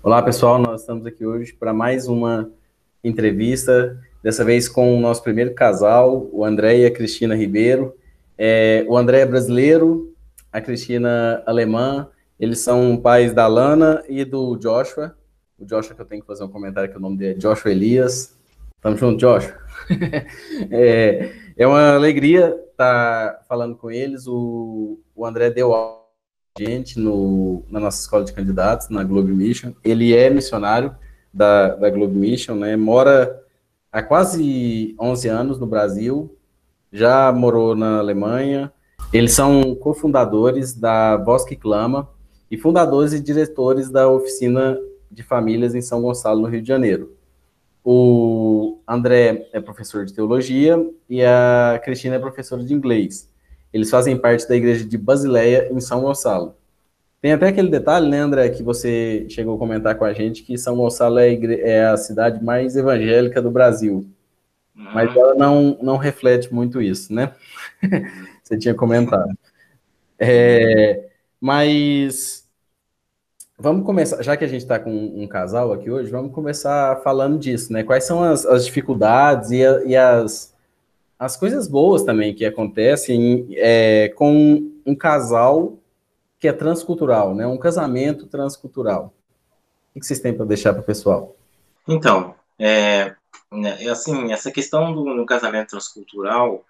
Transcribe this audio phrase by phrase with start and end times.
[0.00, 0.58] Olá, pessoal.
[0.60, 2.48] Nós estamos aqui hoje para mais uma
[3.02, 7.96] entrevista, dessa vez com o nosso primeiro casal, o André e a Cristina Ribeiro.
[8.38, 10.14] É, o André é brasileiro,
[10.52, 12.08] a Cristina alemã.
[12.38, 15.16] Eles são pais da Lana e do Joshua.
[15.58, 17.72] O Joshua, que eu tenho que fazer um comentário, que o nome dele é Joshua
[17.72, 18.38] Elias.
[18.80, 19.58] Tamo junto, Joshua.
[20.70, 21.32] é,
[21.62, 24.26] é, uma alegria estar falando com eles.
[24.26, 26.00] O, o André deu aula
[26.58, 29.72] gente no, na nossa escola de candidatos, na Globe Mission.
[29.84, 30.96] Ele é missionário
[31.32, 32.76] da, da Globe Mission, né?
[32.76, 33.38] Mora
[33.92, 36.34] há quase 11 anos no Brasil,
[36.90, 38.72] já morou na Alemanha.
[39.12, 42.08] Eles são cofundadores da Voz que Clama
[42.50, 44.78] e fundadores e diretores da oficina
[45.10, 47.19] de famílias em São Gonçalo, no Rio de Janeiro.
[47.84, 53.28] O André é professor de teologia e a Cristina é professora de inglês.
[53.72, 56.56] Eles fazem parte da igreja de Basileia, em São Gonçalo.
[57.20, 60.56] Tem até aquele detalhe, né, André, que você chegou a comentar com a gente, que
[60.56, 61.60] São Gonçalo é a, igre...
[61.60, 64.06] é a cidade mais evangélica do Brasil.
[64.74, 64.92] Uhum.
[64.94, 67.32] Mas ela não, não reflete muito isso, né?
[68.42, 69.36] você tinha comentado.
[70.18, 71.08] É,
[71.40, 72.39] mas
[73.60, 77.38] vamos começar, já que a gente está com um casal aqui hoje, vamos começar falando
[77.38, 77.82] disso, né?
[77.82, 80.54] Quais são as, as dificuldades e, a, e as,
[81.18, 85.78] as coisas boas também que acontecem é, com um casal
[86.38, 87.46] que é transcultural, né?
[87.46, 89.12] Um casamento transcultural.
[89.94, 91.36] O que vocês têm para deixar para o pessoal?
[91.86, 93.14] Então, é,
[93.52, 96.64] né, assim, essa questão do, do casamento transcultural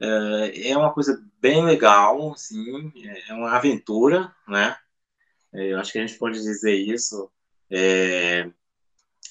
[0.00, 2.92] é, é, uma coisa bem legal, assim,
[3.28, 4.76] é uma aventura, né?
[5.54, 7.30] É, eu acho que a gente pode dizer isso.
[7.70, 8.50] É,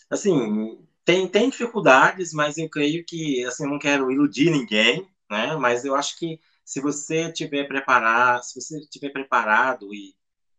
[0.09, 5.55] assim, tem, tem dificuldades, mas eu creio que, assim, não quero iludir ninguém, né?
[5.57, 10.15] Mas eu acho que se você tiver preparado, se você tiver preparado e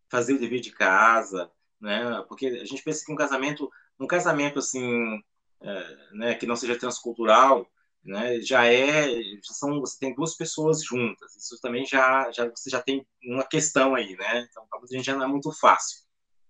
[0.09, 2.22] fazer o dever de casa, né?
[2.28, 5.22] Porque a gente pensa que um casamento, um casamento assim,
[5.61, 7.67] é, né, que não seja transcultural,
[8.04, 9.09] né, já é,
[9.42, 11.34] já são, você tem duas pessoas juntas.
[11.37, 14.47] Isso também já, já você já tem uma questão aí, né?
[14.50, 16.00] Então, a gente já não é muito fácil.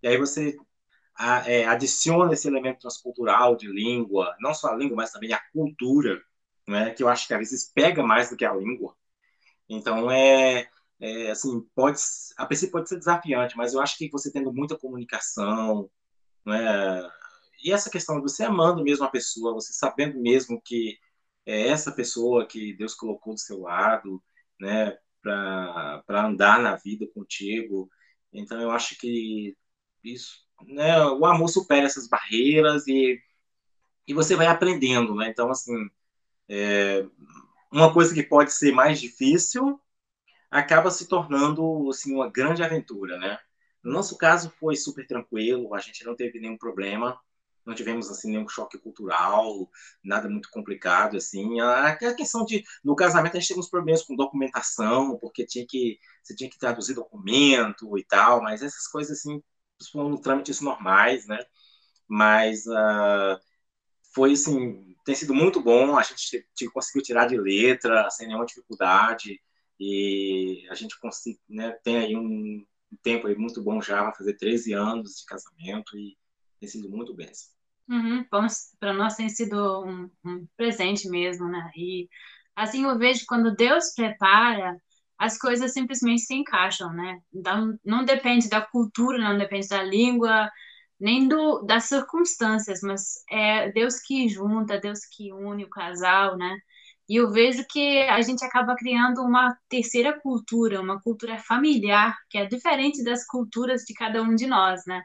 [0.02, 0.56] E aí você
[1.16, 5.40] a, é, adiciona esse elemento transcultural de língua, não só a língua, mas também a
[5.52, 6.20] cultura,
[6.66, 8.94] né, que eu acho que às vezes pega mais do que a língua.
[9.68, 10.68] Então, é,
[11.00, 11.98] é assim, pode,
[12.36, 15.88] a princípio pode ser desafiante, mas eu acho que você tendo muita comunicação,
[16.44, 17.08] né,
[17.62, 20.98] e essa questão de você amando mesmo a pessoa, você sabendo mesmo que
[21.46, 24.22] é essa pessoa que Deus colocou do seu lado,
[24.60, 27.88] né, para andar na vida contigo.
[28.32, 29.56] Então, eu acho que
[30.02, 33.20] isso né, o amor supera essas barreiras e,
[34.06, 35.28] e você vai aprendendo, né?
[35.28, 35.88] Então, assim,
[36.48, 37.04] é,
[37.70, 39.80] uma coisa que pode ser mais difícil
[40.50, 43.38] acaba se tornando, assim, uma grande aventura, né?
[43.82, 47.18] No nosso caso foi super tranquilo, a gente não teve nenhum problema,
[47.66, 49.68] não tivemos assim nenhum choque cultural,
[50.02, 51.60] nada muito complicado assim.
[51.60, 55.98] A, questão de no casamento a gente teve uns problemas com documentação, porque tinha que
[56.22, 59.42] você tinha que traduzir documento e tal, mas essas coisas assim
[59.92, 61.38] foram trâmites normais, né?
[62.08, 63.38] Mas uh,
[64.14, 65.98] foi assim, tem sido muito bom.
[65.98, 69.40] A gente conseguiu tirar de letra sem nenhuma dificuldade
[69.78, 72.64] e a gente consegue, né, tem aí um
[73.02, 76.16] tempo aí muito bom já, vai fazer 13 anos de casamento e
[76.64, 77.30] tem sido muito bem.
[77.88, 78.24] Uhum,
[78.80, 81.70] para nós tem sido um, um presente mesmo, né?
[81.76, 82.08] E
[82.56, 84.76] assim eu vejo quando Deus prepara
[85.18, 87.20] as coisas simplesmente se encaixam, né?
[87.32, 90.50] Então, não depende da cultura, não depende da língua,
[90.98, 96.56] nem do, das circunstâncias, mas é Deus que junta, Deus que une o casal, né?
[97.08, 102.38] E eu vejo que a gente acaba criando uma terceira cultura, uma cultura familiar, que
[102.38, 105.02] é diferente das culturas de cada um de nós, né?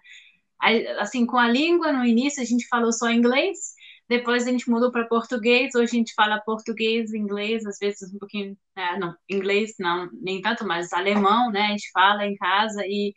[1.00, 3.74] Assim, com a língua, no início a gente falou só inglês,
[4.10, 8.18] depois a gente mudou para português, hoje a gente fala português, inglês, às vezes um
[8.18, 11.68] pouquinho, é, não, inglês não, nem tanto, mas alemão, né?
[11.68, 13.14] A gente fala em casa e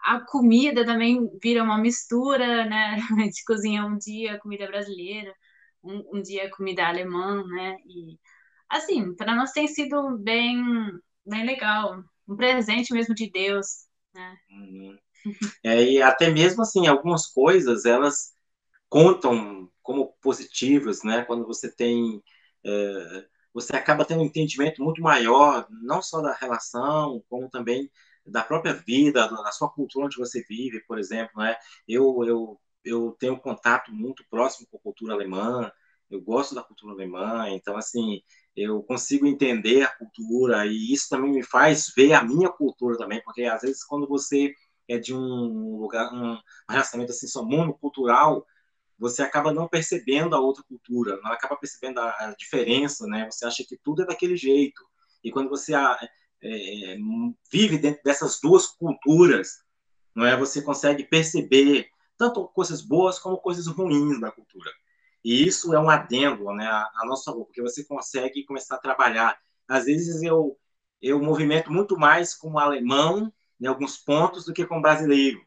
[0.00, 2.96] a comida também vira uma mistura, né?
[3.20, 5.34] A gente cozinha um dia comida brasileira,
[5.82, 7.76] um, um dia comida alemã, né?
[7.86, 8.18] E
[8.68, 10.56] assim, para nós tem sido bem,
[11.26, 14.36] bem legal, um presente mesmo de Deus, né?
[14.50, 14.98] Uhum.
[15.64, 18.34] É, e até mesmo assim, algumas coisas elas
[18.88, 21.24] contam como positivas, né?
[21.24, 22.22] Quando você tem,
[22.64, 27.90] é, você acaba tendo um entendimento muito maior, não só da relação, como também
[28.26, 31.56] da própria vida, da sua cultura onde você vive, por exemplo, né?
[31.86, 35.70] Eu eu eu tenho contato muito próximo com a cultura alemã,
[36.10, 38.22] eu gosto da cultura alemã, então assim
[38.56, 43.22] eu consigo entender a cultura e isso também me faz ver a minha cultura também,
[43.22, 44.52] porque às vezes quando você
[44.88, 46.38] é de um lugar, um
[46.68, 48.46] relacionamento assim só monocultural,
[48.98, 53.30] você acaba não percebendo a outra cultura, não acaba percebendo a, diferença, né?
[53.30, 54.84] Você acha que tudo é daquele jeito.
[55.22, 55.98] E quando você é,
[56.42, 56.96] é,
[57.52, 59.62] vive dentro dessas duas culturas,
[60.14, 60.36] não é?
[60.36, 64.70] Você consegue perceber tanto coisas boas como coisas ruins da cultura.
[65.24, 69.38] E isso é um adendo, né, a nossa porque você consegue começar a trabalhar.
[69.68, 70.58] Às vezes eu
[71.00, 75.40] eu movimento muito mais como alemão em alguns pontos do que como brasileiro.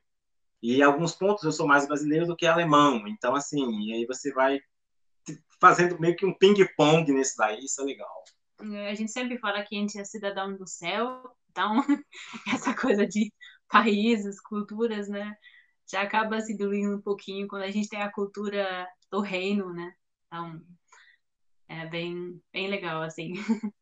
[0.62, 3.08] E em alguns pontos eu sou mais brasileiro do que alemão.
[3.08, 4.60] Então assim, e aí você vai
[5.60, 8.24] fazendo meio que um ping-pong nesse daí, isso é legal.
[8.90, 11.84] A gente sempre fala que a gente é cidadão do céu, então
[12.54, 13.32] essa coisa de
[13.68, 15.34] países, culturas, né?
[15.90, 19.94] Já acaba se diluindo um pouquinho quando a gente tem a cultura do reino, né?
[20.28, 20.62] Então,
[21.68, 23.34] é bem, bem legal, assim.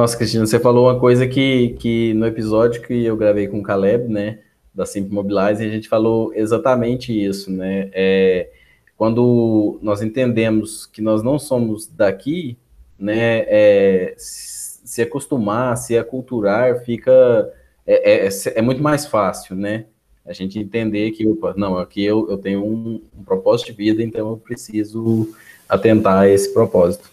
[0.00, 3.62] Nossa, Cristina, você falou uma coisa que, que no episódio que eu gravei com o
[3.62, 4.38] Caleb, né,
[4.74, 7.90] da Simple Mobilize, a gente falou exatamente isso, né?
[7.92, 8.48] É,
[8.96, 12.56] quando nós entendemos que nós não somos daqui,
[12.98, 17.52] né, é, se acostumar, se aculturar, fica
[17.86, 19.84] é, é, é, muito mais fácil, né?
[20.24, 24.02] A gente entender que, opa, não, aqui eu, eu tenho um, um propósito de vida,
[24.02, 25.28] então eu preciso
[25.68, 27.09] atentar a esse propósito.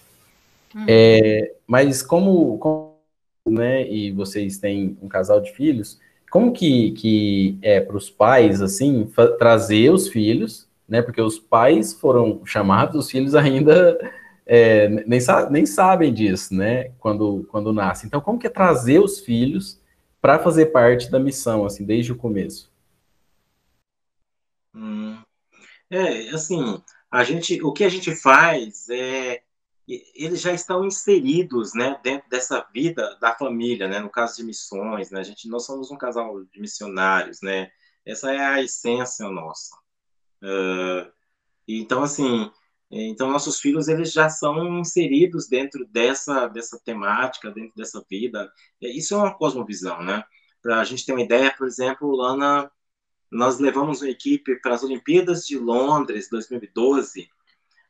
[0.78, 0.86] Uhum.
[0.88, 3.00] É, mas como, como,
[3.48, 8.62] né, e vocês têm um casal de filhos, como que, que é para os pais,
[8.62, 13.98] assim, trazer os filhos, né, porque os pais foram chamados, os filhos ainda
[14.46, 18.06] é, nem, sa nem sabem disso, né, quando, quando nascem.
[18.06, 19.80] Então, como que é trazer os filhos
[20.22, 22.72] para fazer parte da missão, assim, desde o começo?
[24.76, 25.18] Hum.
[25.90, 26.80] É, assim,
[27.10, 29.42] a gente, o que a gente faz é
[29.88, 35.12] eles já estão inseridos, né, dentro dessa vida da família, né, no caso de missões,
[35.12, 37.72] né, a gente, nós somos um casal de missionários, né,
[38.06, 39.76] essa é a essência nossa.
[40.44, 41.12] Uh,
[41.68, 42.52] então, assim,
[42.92, 48.52] então nossos filhos, eles já são inseridos dentro dessa, dessa temática, dentro dessa vida,
[48.82, 50.24] isso é uma cosmovisão, né,
[50.62, 52.70] para a gente ter uma ideia, por exemplo, Lana
[53.32, 57.30] nós levamos uma equipe para as Olimpíadas de Londres 2012.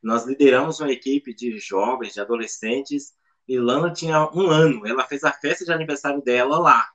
[0.01, 3.13] Nós lideramos uma equipe de jovens, de adolescentes.
[3.47, 4.85] E Lana tinha um ano.
[4.87, 6.87] Ela fez a festa de aniversário dela lá,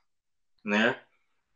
[0.63, 1.01] né?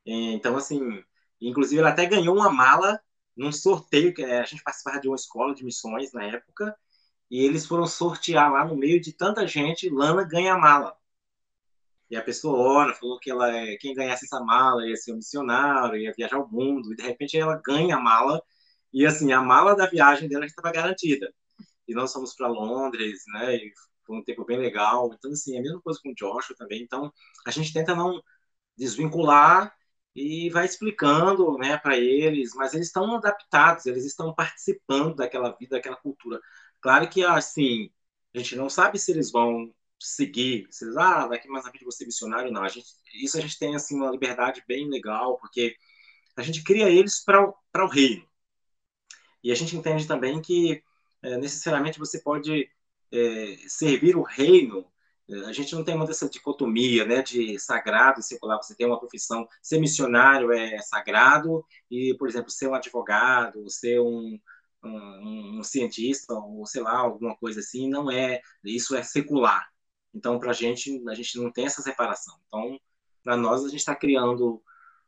[0.05, 1.03] Então, assim,
[1.41, 2.99] inclusive ela até ganhou uma mala
[3.35, 6.75] num sorteio que a gente participava de uma escola de missões na época.
[7.29, 9.89] E eles foram sortear lá no meio de tanta gente.
[9.89, 10.97] Lana ganha a mala.
[12.09, 15.17] E a pessoa ora, falou que ela é, quem ganhasse essa mala ia ser um
[15.17, 18.41] missionário, ia viajar o mundo, e de repente ela ganha a mala,
[18.93, 21.33] e assim, a mala da viagem dela estava garantida.
[21.87, 23.73] E nós fomos para Londres, né, e
[24.05, 25.11] foi um tempo bem legal.
[25.13, 26.81] Então, assim, é a mesma coisa com o Joshua também.
[26.81, 27.11] Então,
[27.45, 28.21] a gente tenta não
[28.77, 29.73] desvincular
[30.15, 35.77] e vai explicando, né, para eles, mas eles estão adaptados, eles estão participando daquela vida,
[35.77, 36.39] daquela cultura.
[36.81, 37.91] Claro que, assim,
[38.35, 42.05] a gente não sabe se eles vão seguir, vocês, ah, daqui mais na vida você
[42.05, 42.63] missionário, não.
[42.63, 45.75] A gente, isso a gente tem assim uma liberdade bem legal, porque
[46.35, 47.43] a gente cria eles para
[47.83, 48.26] o reino.
[49.47, 50.83] E a gente entende também que
[51.23, 52.69] é, necessariamente você pode
[53.09, 54.85] é, servir o reino.
[55.45, 58.61] A gente não tem uma dessa dicotomia, né, de sagrado e secular.
[58.61, 64.01] Você tem uma profissão, ser missionário é sagrado e, por exemplo, ser um advogado, ser
[64.01, 64.37] um,
[64.83, 68.41] um, um cientista ou sei lá alguma coisa assim, não é.
[68.65, 69.65] Isso é secular.
[70.13, 72.35] Então, para a gente, a gente não tem essa separação.
[72.47, 72.77] Então,
[73.23, 74.61] para nós, a gente está criando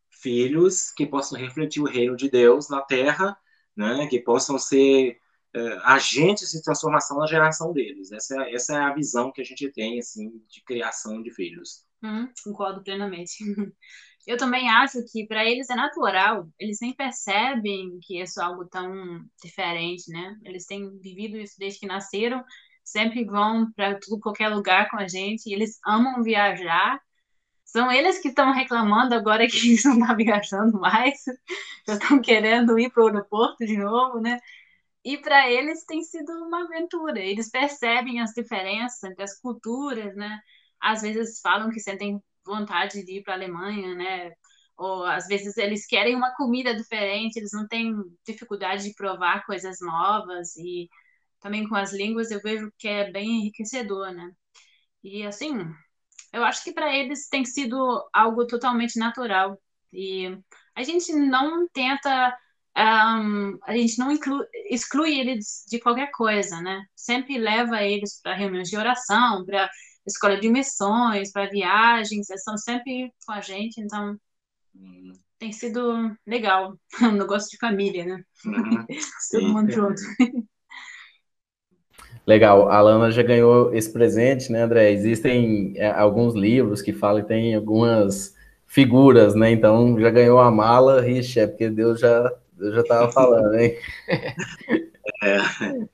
[0.10, 3.38] filhos que possam refletir o reino de Deus na Terra,
[3.80, 4.08] né?
[4.08, 5.18] Que possam ser
[5.56, 8.12] é, agentes de transformação na geração deles.
[8.12, 11.86] Essa é, essa é a visão que a gente tem, assim, de criação de filhos.
[12.04, 13.38] Hum, concordo plenamente.
[14.28, 18.66] Eu também acho que para eles é natural, eles nem percebem que isso é algo
[18.66, 20.38] tão diferente, né?
[20.44, 22.44] Eles têm vivido isso desde que nasceram
[22.84, 27.00] sempre vão para qualquer lugar com a gente, eles amam viajar.
[27.72, 31.24] São eles que estão reclamando agora que eles não estão viajando mais,
[31.88, 34.40] já estão querendo ir para o aeroporto de novo, né?
[35.04, 37.20] E para eles tem sido uma aventura.
[37.20, 40.40] Eles percebem as diferenças entre as culturas, né?
[40.80, 44.32] Às vezes falam que sentem vontade de ir para a Alemanha, né?
[44.78, 47.96] Ou às vezes eles querem uma comida diferente, eles não têm
[48.26, 50.90] dificuldade de provar coisas novas e
[51.42, 54.32] também com as línguas, eu vejo que é bem enriquecedor, né?
[55.04, 55.54] E assim,
[56.32, 59.60] eu acho que para eles tem sido algo totalmente natural.
[59.92, 60.38] E
[60.76, 62.38] a gente não tenta
[62.78, 66.82] um, a gente não inclui, exclui eles de qualquer coisa, né?
[66.96, 69.70] Sempre leva eles para reuniões de oração, para
[70.06, 74.18] escola de missões, para viagens, eles estão sempre com a gente, então
[74.76, 75.14] hum.
[75.38, 78.24] tem sido legal, um negócio de família, né?
[78.46, 78.86] Uhum.
[79.32, 80.02] Todo mundo junto.
[82.30, 84.92] Legal, a Lana já ganhou esse presente, né, André?
[84.92, 88.36] Existem é, alguns livros que falam e tem algumas
[88.68, 89.50] figuras, né?
[89.50, 93.76] Então já ganhou a mala, Rich, é porque Deus já, Deus já estava falando, hein?
[95.22, 95.38] É.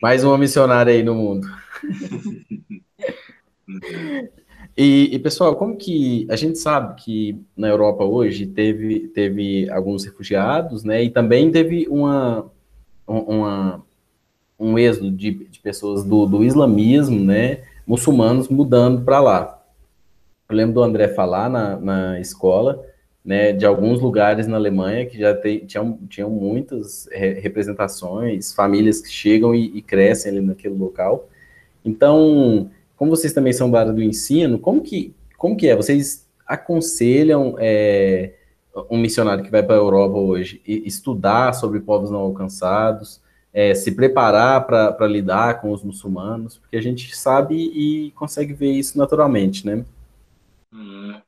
[0.02, 1.48] Mais uma missionária aí no mundo.
[4.78, 10.04] E, e, pessoal, como que a gente sabe que na Europa hoje teve, teve alguns
[10.04, 11.02] refugiados, né?
[11.02, 12.52] E também teve uma,
[13.08, 13.85] uma
[14.60, 19.62] um êxodo de, de pessoas do, do islamismo, né, muçulmanos mudando para lá.
[20.48, 22.84] Eu lembro do André falar na, na escola,
[23.24, 29.02] né, de alguns lugares na Alemanha que já te, tinham, tinham muitas re, representações, famílias
[29.02, 31.28] que chegam e, e, crescem ali naquele local.
[31.84, 35.76] Então, como vocês também são da área do ensino, como que, como que é?
[35.76, 38.34] Vocês aconselham é,
[38.90, 43.20] um missionário que vai para a Europa hoje estudar sobre povos não alcançados?
[43.56, 48.74] É, se preparar para lidar com os muçulmanos, porque a gente sabe e consegue ver
[48.74, 49.86] isso naturalmente, né?
[50.74, 51.22] Hum.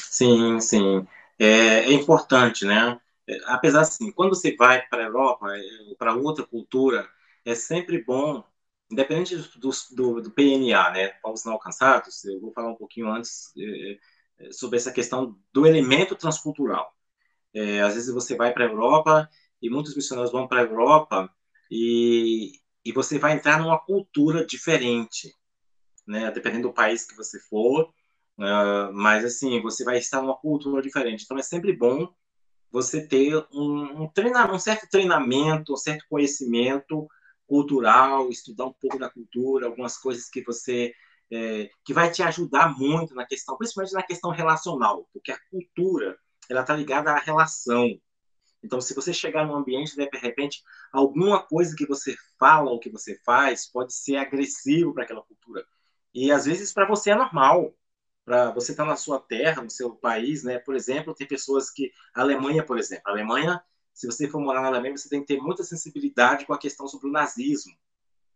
[0.00, 1.06] Sim, sim.
[1.38, 3.00] É, é, importante, né?
[3.28, 7.08] É, apesar assim, quando você vai para a Europa, é, para outra cultura,
[7.44, 8.42] é sempre bom,
[8.90, 11.08] independente do, do, do, PNA, né?
[11.22, 13.98] Povos não alcançados, eu vou falar um pouquinho antes é,
[14.40, 16.92] é, sobre essa questão do elemento transcultural.
[17.86, 19.30] às vezes você vai para a Europa
[19.62, 21.30] e muitos missionários vão para a Europa
[21.76, 22.52] e,
[22.84, 25.34] e você vai entrar numa cultura diferente,
[26.06, 26.30] né?
[26.30, 27.92] Dependendo do país que você for,
[28.38, 31.24] uh, mas assim você vai estar numa cultura diferente.
[31.24, 32.08] Então é sempre bom
[32.70, 37.08] você ter um, um, treinamento, um certo treinamento, um certo conhecimento
[37.44, 40.94] cultural, estudar um pouco da cultura, algumas coisas que você
[41.32, 46.16] é, que vai te ajudar muito na questão, principalmente na questão relacional, porque a cultura
[46.48, 47.88] ela está ligada à relação,
[48.64, 52.90] então, se você chegar num ambiente, de repente, alguma coisa que você fala ou que
[52.90, 55.64] você faz pode ser agressivo para aquela cultura.
[56.14, 57.74] E às vezes para você é normal.
[58.24, 60.58] Para você estar tá na sua terra, no seu país, né?
[60.58, 64.62] Por exemplo, tem pessoas que a Alemanha, por exemplo, a Alemanha, se você for morar
[64.62, 67.74] na Alemanha, você tem que ter muita sensibilidade com a questão sobre o nazismo.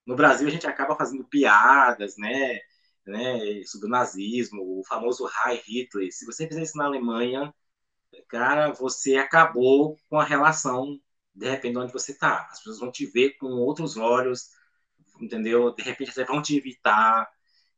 [0.07, 2.61] No Brasil a gente acaba fazendo piadas, né?
[3.09, 6.13] né, sobre o nazismo, o famoso Heil Hitler.
[6.13, 7.53] Se você fizer isso na Alemanha,
[8.29, 11.01] cara, você acabou com a relação,
[11.35, 12.49] de repente, onde você está.
[12.51, 14.51] As pessoas vão te ver com outros olhos,
[15.21, 15.75] entendeu?
[15.75, 17.29] De repente, até vão te evitar.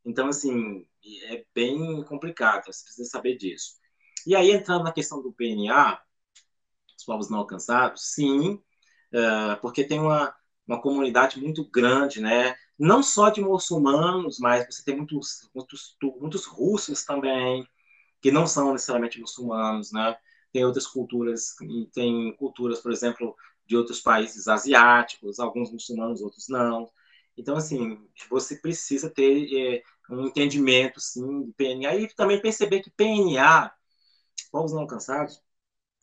[0.04, 0.87] Então, assim,
[1.25, 3.75] é bem complicado, você precisa saber disso.
[4.26, 6.00] E aí, entrando na questão do PNA,
[6.97, 8.54] os povos não alcançados, sim,
[9.12, 10.35] uh, porque tem uma,
[10.66, 12.54] uma comunidade muito grande, né?
[12.78, 17.66] Não só de muçulmanos, mas você tem muitos, muitos, muitos russos também,
[18.20, 20.16] que não são necessariamente muçulmanos, né?
[20.52, 21.54] Tem outras culturas,
[21.92, 26.90] tem culturas, por exemplo, de outros países asiáticos, alguns muçulmanos, outros não.
[27.37, 32.90] Então, assim, você precisa ter é, um entendimento, sim, de PNA e também perceber que
[32.90, 33.73] PNA,
[34.50, 35.42] povos não alcançados,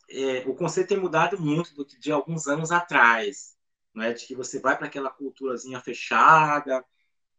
[0.10, 3.56] é, o conceito tem mudado muito do que de alguns anos atrás,
[3.94, 4.14] né?
[4.14, 6.84] De que você vai para aquela culturazinha fechada,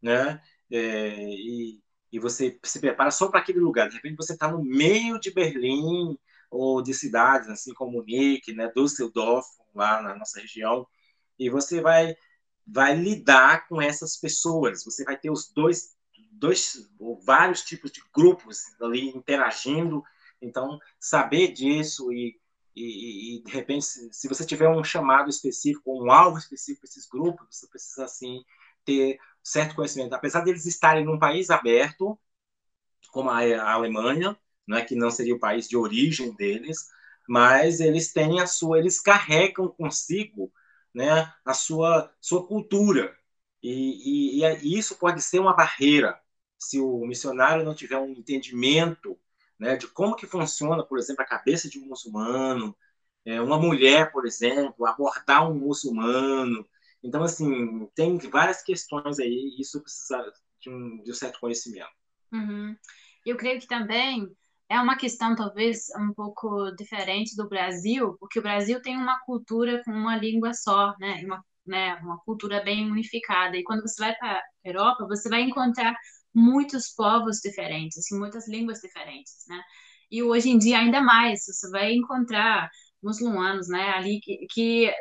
[0.03, 0.43] né?
[0.71, 3.89] É, e, e você se prepara só para aquele lugar.
[3.89, 6.19] De repente você está no meio de Berlim,
[6.51, 10.87] ou de cidades, assim como Munique, né, Düsseldorf, lá na nossa região,
[11.39, 12.15] e você vai
[12.71, 14.85] vai lidar com essas pessoas.
[14.85, 15.97] Você vai ter os dois,
[16.33, 20.05] dois ou vários tipos de grupos ali interagindo.
[20.41, 22.39] Então, saber disso e,
[22.77, 26.91] e, e de repente, se, se, você tiver um chamado específico, um alvo específico para
[26.91, 28.45] esses grupos, você precisa, assim,
[28.85, 30.15] ter certo conhecimento.
[30.15, 32.19] Apesar deles estarem num país aberto,
[33.11, 36.89] como a, Alemanha, né, que não seria o país de origem deles,
[37.29, 40.53] mas eles têm a sua, eles carregam consigo,
[40.95, 43.17] né, a sua sua cultura
[43.63, 46.19] e, e, e isso pode ser uma barreira
[46.59, 49.19] se o missionário não tiver um entendimento,
[49.59, 52.77] né, de como que funciona, por exemplo, a cabeça de um muçulmano,
[53.25, 56.67] é, uma mulher, por exemplo, abordar um muçulmano.
[57.03, 61.91] Então, assim, tem várias questões aí, e isso precisa de um, de um certo conhecimento.
[62.33, 62.77] Uhum.
[63.25, 64.35] Eu creio que também
[64.69, 69.83] é uma questão talvez um pouco diferente do Brasil, porque o Brasil tem uma cultura
[69.85, 71.23] com uma língua só, né?
[71.25, 71.95] Uma, né?
[71.97, 73.57] uma cultura bem unificada.
[73.57, 75.95] E quando você vai para a Europa, você vai encontrar
[76.35, 79.61] muitos povos diferentes, assim, muitas línguas diferentes, né?
[80.11, 82.71] E hoje em dia ainda mais, você vai encontrar
[83.03, 84.93] muçulmanos, né, ali que, que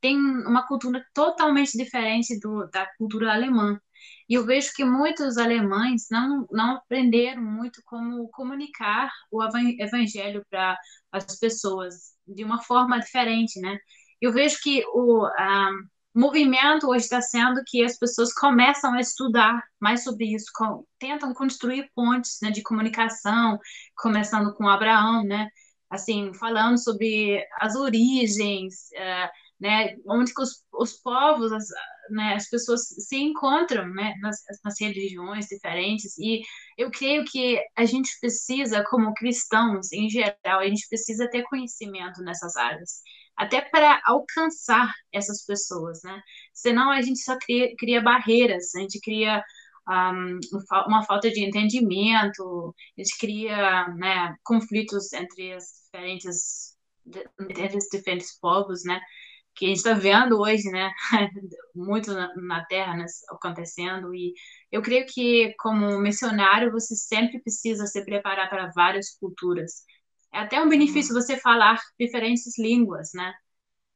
[0.00, 3.78] tem uma cultura totalmente diferente do, da cultura alemã.
[4.28, 10.78] E eu vejo que muitos alemães não, não aprenderam muito como comunicar o evangelho para
[11.12, 13.78] as pessoas de uma forma diferente, né?
[14.20, 19.62] Eu vejo que o um, movimento hoje está sendo que as pessoas começam a estudar
[19.80, 23.58] mais sobre isso, com, tentam construir pontes né, de comunicação,
[23.96, 25.48] começando com Abraão, né?
[25.88, 29.30] Assim, falando sobre as origens, uh,
[29.60, 29.96] né?
[30.06, 31.66] Onde os, os povos, as,
[32.10, 36.42] né, as pessoas se encontram né, nas, nas religiões diferentes e
[36.76, 42.22] eu creio que a gente precisa, como cristãos em geral, a gente precisa ter conhecimento
[42.22, 43.02] nessas áreas,
[43.36, 46.20] até para alcançar essas pessoas, né?
[46.52, 49.42] Senão a gente só cria, cria barreiras, a gente cria
[49.88, 50.40] um,
[50.86, 56.78] uma falta de entendimento, a gente cria né, conflitos entre as diferentes
[57.40, 59.00] entre os diferentes povos, né?
[59.60, 60.90] Que a gente está vendo hoje, né,
[61.76, 64.32] muito na, na Terra né, acontecendo, e
[64.72, 69.84] eu creio que, como missionário, você sempre precisa se preparar para várias culturas.
[70.32, 71.20] É até um benefício uhum.
[71.20, 73.34] você falar diferentes línguas, né?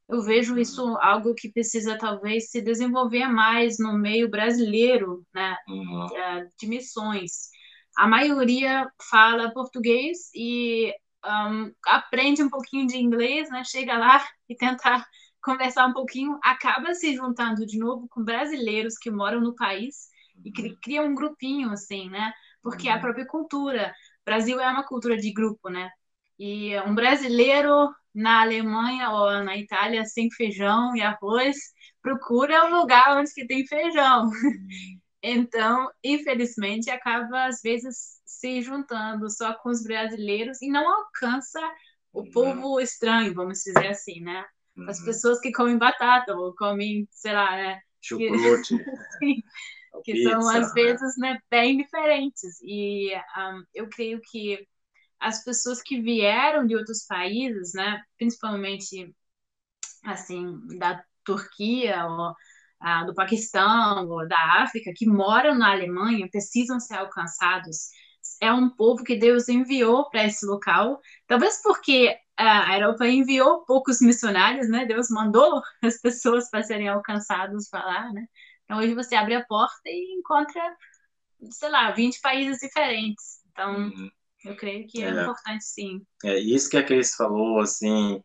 [0.07, 6.09] Eu vejo isso algo que precisa talvez se desenvolver mais no meio brasileiro, né, uhum.
[6.15, 7.49] Eh, de missões.
[7.97, 10.93] A maioria fala português e
[11.25, 13.65] um, aprende um pouquinho de inglês, né?
[13.65, 15.03] Chega lá e tenta
[15.45, 20.09] conversar um pouquinho, acaba se juntando de novo com brasileiros que moram no país
[20.43, 20.77] e uhum.
[20.83, 22.33] cria um grupinho, assim, né?
[22.63, 23.01] Porque a uhum.
[23.01, 23.95] própria cultura.
[24.23, 25.91] O Brasil é uma cultura de grupo, né?
[26.39, 31.57] E um brasileiro na Alemanha ou na Itália sem feijão e arroz
[32.01, 34.25] procura um lugar onde que tem feijão.
[34.25, 35.01] Uhum.
[35.27, 41.61] Então, infelizmente, acaba às vezes se juntando só com os brasileiros e não alcança
[42.13, 44.45] o povo estranho, vamos dizer assim, né?
[44.77, 44.89] Uhum.
[44.89, 47.81] As pessoas que comem batata ou comem, sei lá, né?
[48.01, 48.77] Chucrute.
[50.05, 50.73] que Pizza, são às né?
[50.75, 52.61] vezes né, bem diferentes.
[52.63, 54.67] E um, eu creio que
[55.19, 59.15] as pessoas que vieram de outros países, né, principalmente
[60.05, 62.35] assim da Turquia ou
[62.81, 67.89] ah, do Paquistão ou da África, que moram na Alemanha, precisam ser alcançados.
[68.41, 74.01] É um povo que Deus enviou para esse local, talvez porque a Europa enviou poucos
[74.01, 74.85] missionários, né?
[74.87, 78.27] Deus mandou as pessoas para serem alcançados para lá, né?
[78.65, 80.77] Então hoje você abre a porta e encontra,
[81.51, 83.41] sei lá, 20 países diferentes.
[83.53, 84.11] Então, uhum.
[84.45, 86.05] eu creio que é, é, importante sim.
[86.25, 88.23] É isso que a Cris falou, assim,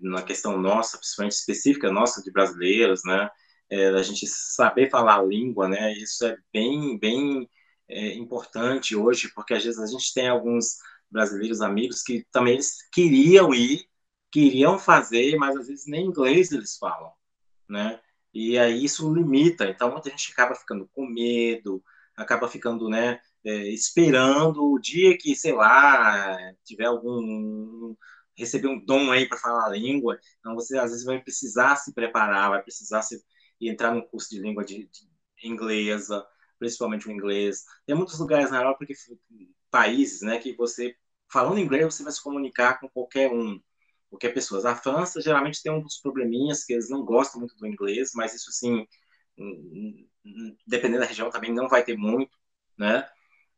[0.00, 3.28] na questão nossa, principalmente específica nossa de brasileiros, né?
[3.68, 5.92] É, a gente saber falar a língua, né?
[5.94, 7.48] Isso é bem, bem
[7.88, 10.76] é, importante hoje, porque às vezes a gente tem alguns
[11.10, 13.84] brasileiros amigos que também eles queriam ir,
[14.30, 17.12] queriam fazer, mas às vezes nem inglês eles falam,
[17.68, 18.00] né?
[18.32, 19.68] E aí isso limita.
[19.68, 21.82] Então muita gente acaba ficando com medo,
[22.16, 27.96] acaba ficando, né, é, esperando o dia que, sei lá, tiver algum
[28.36, 30.18] receber um dom aí para falar a língua.
[30.38, 33.22] Então você às vezes vai precisar se preparar, vai precisar se
[33.60, 35.08] entrar num curso de língua de, de
[35.42, 36.26] inglesa,
[36.58, 37.64] principalmente o inglês.
[37.86, 38.94] Tem muitos lugares na Europa que
[39.70, 40.96] países, né, que você
[41.30, 43.60] falando inglês você vai se comunicar com qualquer um,
[44.08, 44.68] qualquer pessoa.
[44.68, 48.34] A França geralmente tem um dos probleminhas que eles não gostam muito do inglês, mas
[48.34, 48.86] isso assim,
[50.66, 52.36] dependendo da região também não vai ter muito,
[52.76, 53.08] né?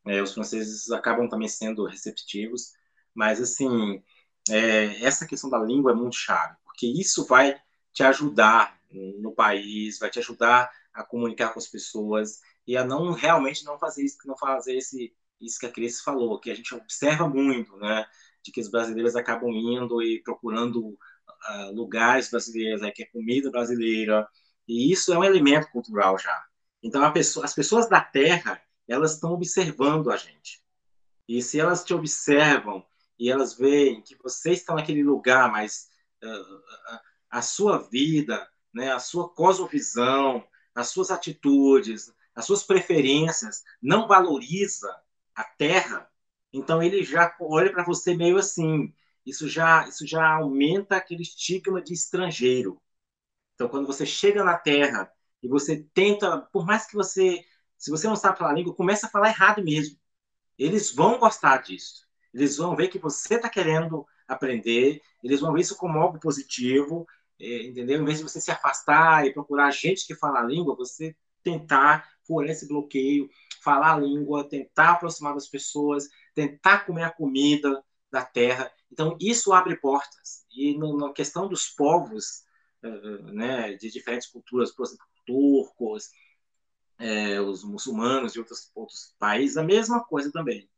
[0.05, 2.73] É, os franceses acabam também sendo receptivos,
[3.13, 4.03] mas assim,
[4.49, 7.59] é, essa questão da língua é muito chave, porque isso vai
[7.93, 8.77] te ajudar
[9.19, 13.79] no país, vai te ajudar a comunicar com as pessoas e a não realmente não
[13.79, 17.75] fazer isso, não fazer esse isso que a Cris falou, que a gente observa muito,
[17.77, 18.05] né,
[18.43, 23.51] de que os brasileiros acabam indo e procurando uh, lugares brasileiros, né, que é comida
[23.51, 24.27] brasileira,
[24.67, 26.45] e isso é um elemento cultural já.
[26.81, 30.61] Então, pessoa, as pessoas da Terra, elas estão observando a gente.
[31.27, 32.85] E se elas te observam
[33.17, 35.87] e elas veem que você está naquele lugar, mas
[36.23, 36.61] uh,
[37.29, 44.93] a sua vida, né, a sua cosmovisão, as suas atitudes, as suas preferências não valoriza
[45.35, 46.09] a terra,
[46.51, 48.93] então ele já olha para você meio assim.
[49.25, 52.81] Isso já, isso já aumenta aquele estigma de estrangeiro.
[53.55, 57.43] Então, quando você chega na terra e você tenta, por mais que você,
[57.77, 59.97] se você não sabe falar a língua, começa a falar errado mesmo.
[60.57, 62.07] Eles vão gostar disso.
[62.33, 67.07] Eles vão ver que você está querendo aprender, eles vão ver isso como algo positivo,
[67.39, 68.01] é, entendeu?
[68.01, 72.09] Em vez de você se afastar e procurar gente que fala a língua, você tentar
[72.27, 73.29] por esse bloqueio,
[73.63, 77.83] falar a língua, tentar aproximar das pessoas, tentar comer a comida,
[78.13, 78.71] da terra.
[78.91, 80.45] Então, isso abre portas.
[80.55, 82.43] E no, na questão dos povos,
[82.83, 86.11] uh, né, de diferentes culturas, por exemplo, turcos,
[86.99, 90.69] é, os muçulmanos de outros, outros países, a mesma coisa também.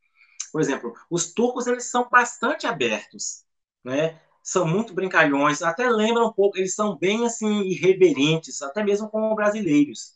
[0.51, 3.43] Por exemplo, os turcos eles são bastante abertos,
[3.84, 4.21] né?
[4.41, 9.29] São muito brincalhões, até lembram um pouco, eles são bem assim irreverentes, até mesmo com
[9.29, 10.14] os brasileiros.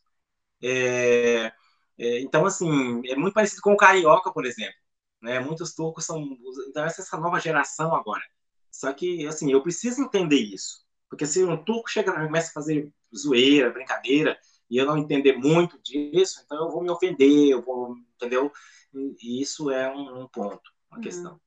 [0.61, 1.51] É,
[1.97, 4.75] é, então, assim, é muito parecido com o carioca, por exemplo.
[5.21, 5.39] Né?
[5.39, 6.21] Muitos turcos são.
[6.69, 8.23] Então, essa é essa nova geração agora.
[8.71, 10.85] Só que, assim, eu preciso entender isso.
[11.09, 14.37] Porque se um turco chega e começa a fazer zoeira, brincadeira,
[14.69, 18.51] e eu não entender muito disso, então eu vou me ofender, eu vou, entendeu?
[18.93, 21.03] E isso é um, um ponto, uma uhum.
[21.03, 21.41] questão.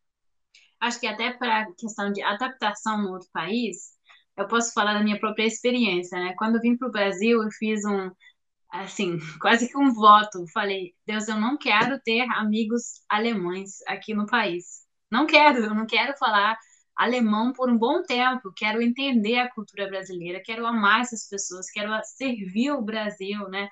[0.81, 3.93] Acho que até para a questão de adaptação no outro país,
[4.37, 6.35] eu posso falar da minha própria experiência, né?
[6.37, 8.11] Quando eu vim para o Brasil, eu fiz um,
[8.73, 10.47] assim, quase que um voto.
[10.53, 14.83] Falei, Deus, eu não quero ter amigos alemães aqui no país.
[15.11, 16.59] Não quero, eu não quero falar
[16.97, 21.91] alemão por um bom tempo, quero entender a cultura brasileira, quero amar essas pessoas, quero
[22.05, 23.69] servir o Brasil, né?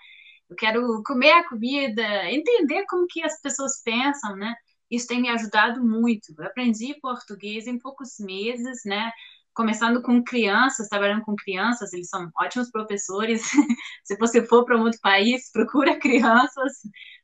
[0.49, 4.55] Eu quero comer a comida, entender como que as pessoas pensam, né?
[4.91, 6.35] Isso tem me ajudado muito.
[6.37, 9.11] Eu aprendi português em poucos meses, né?
[9.55, 13.43] Começando com crianças, trabalhando com crianças, eles são ótimos professores.
[14.05, 16.73] Se você for para um outro país, procura crianças,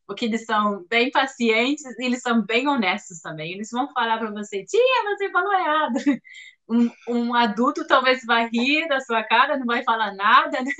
[0.06, 3.52] porque eles são bem pacientes e eles são bem honestos também.
[3.52, 5.94] Eles vão falar para você, tia, você falou errado.
[6.68, 10.72] Um, um, adulto talvez vai rir da sua cara, não vai falar nada, né?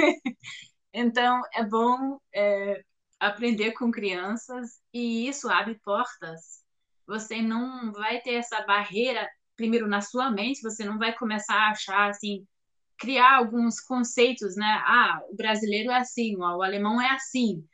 [0.93, 2.83] Então, é bom é,
[3.21, 6.65] aprender com crianças e isso abre portas.
[7.07, 11.71] Você não vai ter essa barreira, primeiro, na sua mente, você não vai começar a
[11.71, 12.47] achar assim,
[12.99, 14.83] criar alguns conceitos, né?
[14.87, 17.65] Ah, o brasileiro é assim, o alemão é assim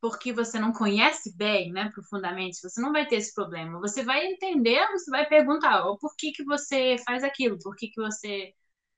[0.00, 3.80] porque você não conhece bem, né, profundamente, você não vai ter esse problema.
[3.80, 7.58] Você vai entender, você vai perguntar, oh, por que que você faz aquilo?
[7.58, 8.52] Por que que você,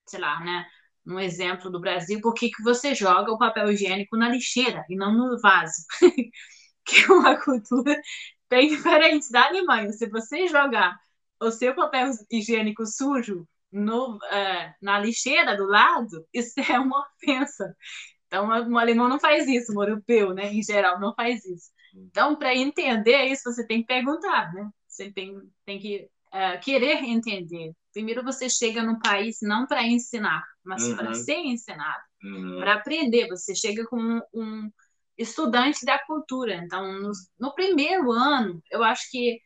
[0.06, 0.66] sei lá, né,
[1.04, 4.96] no exemplo do Brasil, por que que você joga o papel higiênico na lixeira e
[4.96, 5.72] não no vaso?
[6.84, 7.96] que é uma cultura
[8.50, 9.92] bem diferente da Alemanha.
[9.92, 10.96] Se você jogar
[11.40, 17.74] o seu papel higiênico sujo no, uh, na lixeira do lado, isso é uma ofensa.
[18.26, 21.70] Então, o alemão não faz isso, o europeu, né, em geral, não faz isso.
[21.94, 24.68] Então, para entender isso, você tem que perguntar, né?
[24.86, 27.72] Você tem, tem que uh, querer entender.
[27.92, 30.96] Primeiro, você chega no país não para ensinar, mas uhum.
[30.96, 32.58] para ser ensinado, uhum.
[32.58, 33.28] para aprender.
[33.28, 34.70] Você chega com um
[35.16, 36.56] estudante da cultura.
[36.56, 39.40] Então, no, no primeiro ano, eu acho que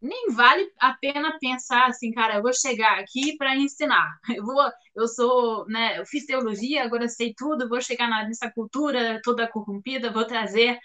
[0.00, 4.06] nem vale a pena pensar assim, cara, eu vou chegar aqui para ensinar.
[4.36, 9.20] Eu vou, eu sou, né, eu fiz teologia, agora sei tudo, vou chegar nessa cultura
[9.22, 10.78] toda corrompida, vou trazer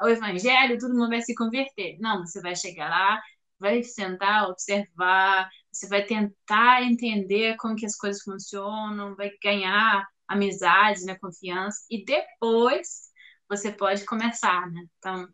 [0.00, 1.96] o evangelho, todo mundo vai se converter.
[2.00, 3.20] Não, você vai chegar lá,
[3.58, 11.04] vai sentar, observar, você vai tentar entender como que as coisas funcionam, vai ganhar amizade,
[11.04, 13.08] né, confiança e depois
[13.48, 14.82] você pode começar, né?
[14.98, 15.26] Então,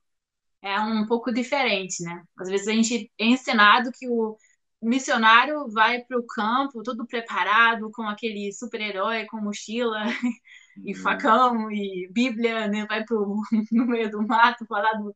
[0.65, 2.25] é um pouco diferente, né?
[2.39, 4.37] Às vezes a gente é ensinado que o
[4.83, 10.05] missionário vai para o campo todo preparado, com aquele super-herói com mochila
[10.85, 11.03] e uhum.
[11.03, 12.87] facão e Bíblia, né?
[12.87, 13.37] Vai pro,
[13.71, 15.15] no meio do mato falar do,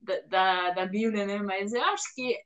[0.00, 1.38] da, da, da Bíblia, né?
[1.38, 2.40] Mas eu acho que é,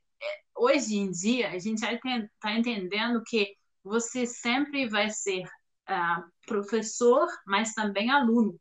[0.57, 3.49] hoje em dia a gente já está entendendo que
[3.83, 5.43] você sempre vai ser
[5.91, 8.59] uh, professor, mas também aluno.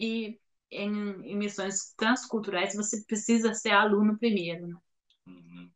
[0.00, 0.38] E
[0.70, 4.66] em, em missões transculturais, você precisa ser aluno primeiro.
[4.66, 4.74] Né?
[5.28, 5.70] Uhum.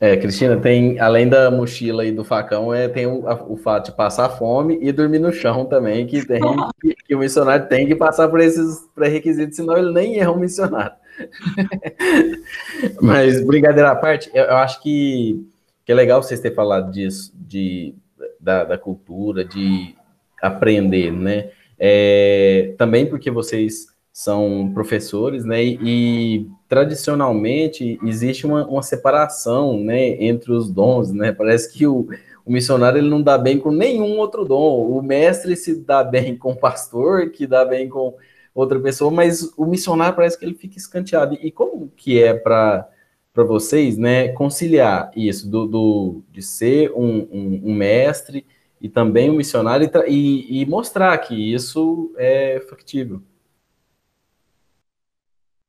[0.00, 3.86] É, Cristina, tem, além da mochila e do facão, é, tem o, a, o fato
[3.86, 6.40] de passar fome e dormir no chão também, que, tem,
[6.82, 10.36] que, que o missionário tem que passar por esses pré-requisitos, senão ele nem é um
[10.36, 10.96] missionário.
[13.00, 15.46] Mas, brincadeira à parte, eu, eu, acho que,
[15.84, 17.94] que é legal vocês terem falado disso, de,
[18.40, 19.94] da, da cultura, de
[20.42, 21.50] aprender, né?
[21.84, 30.10] É, também porque vocês são professores, né, e, e tradicionalmente existe uma, uma, separação, né,
[30.22, 32.06] entre os dons, né, parece que o,
[32.46, 36.36] o, missionário ele não dá bem com nenhum outro dom, o mestre se dá bem
[36.36, 38.14] com o pastor, que dá bem com
[38.54, 42.88] outra pessoa, mas o missionário parece que ele fica escanteado, e como que é para
[43.34, 45.48] para vocês, né, conciliar isso?
[45.50, 48.44] Do, do de ser um, um, um mestre
[48.82, 53.22] e também o missionário e, e, mostrar que isso é factível.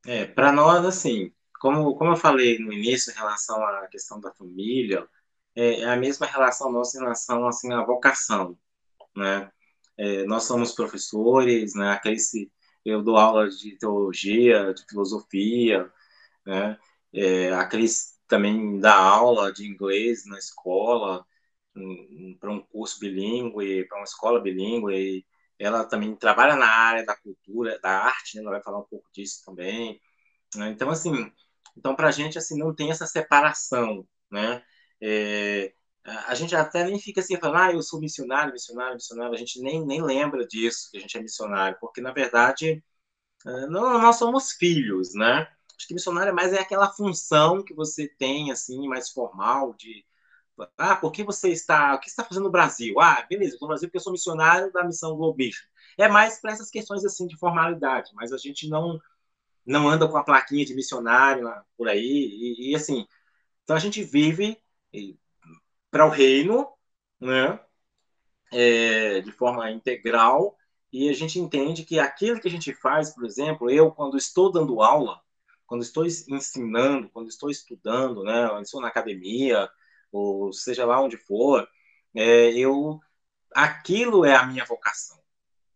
[0.03, 4.33] É, para nós, assim, como, como eu falei no início em relação à questão da
[4.33, 5.07] família,
[5.55, 8.57] é, é a mesma relação nossa em relação assim, à vocação,
[9.15, 9.51] né?
[9.95, 11.91] É, nós somos professores, né?
[11.91, 12.31] Aqueles,
[12.83, 15.87] eu dou aula de teologia, de filosofia,
[16.45, 16.79] né?
[17.13, 21.23] É, aqueles também dá aula de inglês na escola,
[22.39, 25.25] para um curso bilíngue, para uma escola bilíngue.
[25.59, 28.41] ela também trabalha na área da cultura, da arte, né?
[28.41, 30.01] ela vai falar um pouco disso também.
[30.55, 30.69] Né?
[30.69, 31.31] Então, assim,
[31.77, 34.63] então para a gente assim não tem essa separação, né?
[35.01, 35.73] É,
[36.27, 39.33] a gente até nem fica assim falando, ah, eu sou missionário, missionário, missionário.
[39.33, 42.83] A gente nem, nem lembra disso que a gente é missionário, porque na verdade
[43.45, 45.47] é, não, nós somos filhos, né?
[45.77, 50.05] Acho que missionário é mais é aquela função que você tem assim mais formal de
[50.77, 52.99] ah, por que você está, o que você está fazendo no Brasil?
[52.99, 55.65] Ah, beleza, estou no Brasil porque eu sou missionário da missão Globation.
[55.97, 58.99] É mais para essas questões assim de formalidade, mas a gente não
[59.65, 63.07] não anda com a plaquinha de missionário por aí e, e assim.
[63.63, 64.61] Então a gente vive
[65.89, 66.67] para o reino,
[67.19, 67.59] né?
[68.51, 70.55] É, de forma integral
[70.91, 74.51] e a gente entende que aquilo que a gente faz, por exemplo, eu quando estou
[74.51, 75.19] dando aula,
[75.65, 79.67] quando estou ensinando, quando estou estudando, né, quando estou na academia,
[80.13, 81.67] ou seja lá onde for,
[82.15, 82.99] é, eu
[83.53, 85.19] aquilo é a minha vocação,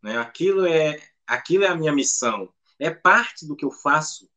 [0.01, 0.17] né?
[0.17, 4.29] Aquilo é aquilo é a minha missão, é parte do que eu faço,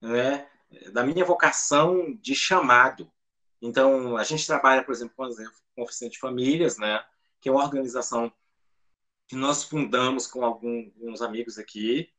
[0.00, 0.48] né?
[0.92, 3.10] Da minha vocação de chamado.
[3.60, 7.04] Então a gente trabalha, por exemplo, com a oficina de famílias, né?
[7.40, 8.32] Que é uma organização
[9.26, 12.10] que nós fundamos com alguns amigos aqui,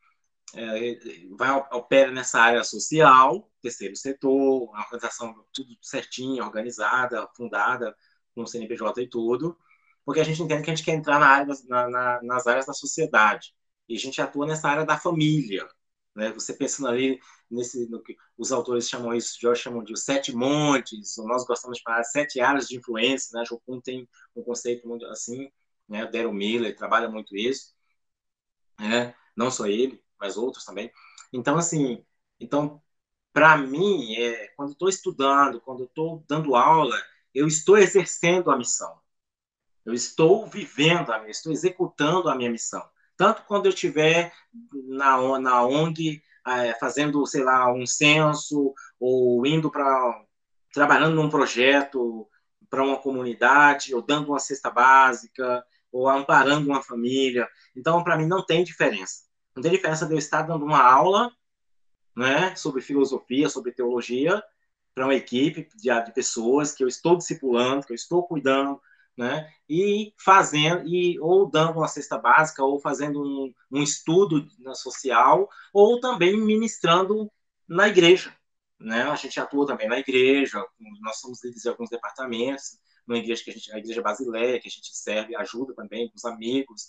[0.56, 1.00] é,
[1.38, 7.96] vai opera nessa área social, terceiro setor, a organização tudo certinho, organizada, fundada
[8.34, 9.58] com o CNPJ e tudo,
[10.06, 12.66] porque a gente entende que a gente quer entrar na área na, na, nas áreas
[12.66, 13.54] da sociedade
[13.88, 15.68] e a gente atua nessa área da família,
[16.16, 16.32] né?
[16.34, 20.34] Você pensando ali nesse, no que os autores chamam isso, Jorge chamam de os sete
[20.36, 23.46] montes, ou nós gostamos de falar sete áreas de influência, né?
[23.46, 25.52] Jocum tem um conceito muito assim,
[25.88, 26.06] né?
[26.06, 27.74] Daryl Miller trabalha muito isso,
[28.80, 29.14] né?
[29.36, 30.92] Não só ele, mas outros também.
[31.32, 32.04] Então, assim,
[32.40, 32.82] então,
[33.34, 36.96] para mim, é, quando estou estudando, quando estou dando aula,
[37.34, 39.00] eu estou exercendo a missão.
[39.86, 42.88] Eu estou vivendo a minha, estou executando a minha missão.
[43.18, 44.34] Tanto quando eu estiver
[44.88, 50.26] na, na ONG, é, fazendo, sei lá, um censo, ou indo para.
[50.74, 52.28] trabalhando num projeto
[52.70, 57.48] para uma comunidade, ou dando uma cesta básica, ou amparando uma família.
[57.76, 59.29] Então, para mim, não tem diferença.
[59.60, 61.30] Não tem diferença de eu estar dando uma aula
[62.16, 64.42] né, sobre filosofia, sobre teologia,
[64.96, 68.82] para uma equipe de, de, pessoas que eu estou discipulando, que eu estou cuidando,
[69.18, 74.74] né, e fazendo, e, ou dando uma cesta básica, ou fazendo um, um estudo na
[74.74, 77.30] social, ou também ministrando
[77.68, 78.34] na igreja.
[78.80, 79.02] Né?
[79.02, 80.66] A gente atua também na igreja,
[81.02, 84.70] nós somos líderes de alguns departamentos, na igreja que a gente, a igreja Basileia, que
[84.70, 86.88] a gente serve, ajuda também com os amigos,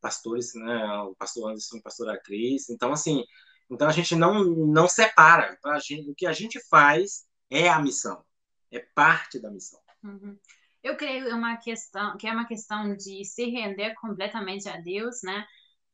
[0.00, 2.68] pastores, né, o pastor Anderson e a pastora Cris.
[2.68, 3.24] Então, assim,
[3.70, 5.54] então a gente não, não separa.
[5.58, 8.24] Então, a gente, o que a gente faz é a missão,
[8.70, 9.80] é parte da missão.
[10.02, 10.38] Uhum.
[10.82, 15.44] Eu creio uma questão que é uma questão de se render completamente a Deus, né?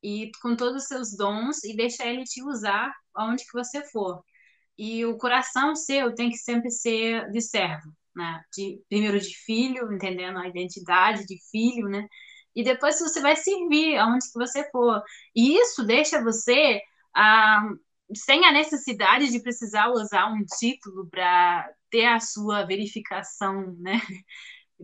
[0.02, 4.22] E com todos os seus dons e deixar Ele te usar aonde que você for.
[4.76, 8.42] E o coração seu tem que sempre ser de servo, né?
[8.54, 12.06] De, primeiro de filho, entendendo a identidade de filho, né?
[12.54, 15.02] E depois você vai servir aonde que você for.
[15.34, 16.80] E isso deixa você
[17.14, 17.62] ah,
[18.14, 24.00] sem a necessidade de precisar usar um título para ter a sua verificação, né?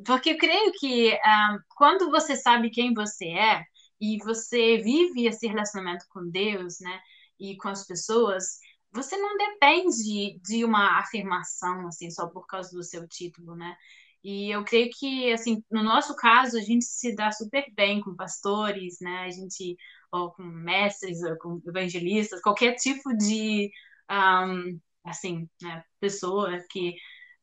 [0.06, 3.64] Porque eu creio que ah, quando você sabe quem você é
[4.00, 7.00] e você vive esse relacionamento com Deus, né,
[7.38, 8.59] e com as pessoas,
[8.92, 13.76] você não depende de uma afirmação assim só por causa do seu título, né?
[14.22, 18.14] E eu creio que, assim, no nosso caso, a gente se dá super bem com
[18.14, 19.20] pastores, né?
[19.24, 19.76] A gente,
[20.12, 23.70] ou com mestres, ou com evangelistas, qualquer tipo de,
[24.11, 26.90] um, assim, né, pessoa que,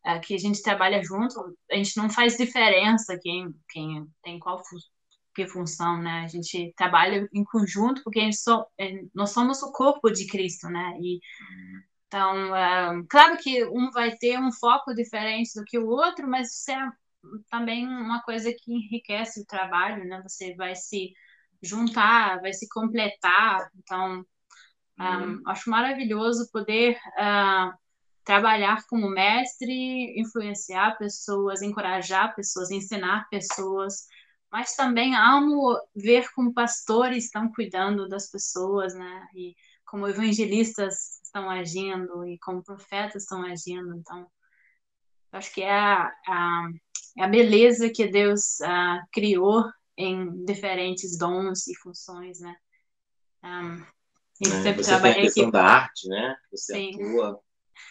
[0.06, 4.63] uh, que a gente trabalha junto, a gente não faz diferença quem, quem tem qual
[4.63, 4.78] fu
[5.36, 6.24] que função, né?
[6.26, 10.26] A gente trabalha em conjunto porque a gente so, é, nós somos o corpo de
[10.28, 10.98] Cristo, né?
[11.00, 11.82] E uhum.
[12.08, 16.54] Então, é, claro que um vai ter um foco diferente do que o outro, mas
[16.54, 16.91] isso é
[17.50, 20.22] também uma coisa que enriquece o trabalho, né?
[20.24, 21.12] Você vai se
[21.62, 23.70] juntar, vai se completar.
[23.78, 24.26] Então,
[25.00, 25.43] um, uhum.
[25.48, 27.78] acho maravilhoso poder uh,
[28.24, 34.06] trabalhar como mestre, influenciar pessoas, encorajar pessoas, ensinar pessoas,
[34.52, 39.28] mas também amo ver como pastores estão cuidando das pessoas, né?
[39.36, 43.95] E como evangelistas estão agindo e como profetas estão agindo.
[43.95, 44.28] Então,
[45.32, 46.69] acho que é a, a,
[47.17, 49.63] é a beleza que Deus uh, criou
[49.95, 52.56] em diferentes dons e funções, né?
[53.43, 53.84] Um,
[54.45, 55.52] é, você tem a questão aqui...
[55.52, 56.36] da arte, né?
[56.52, 56.95] Você Sim.
[56.95, 57.39] atua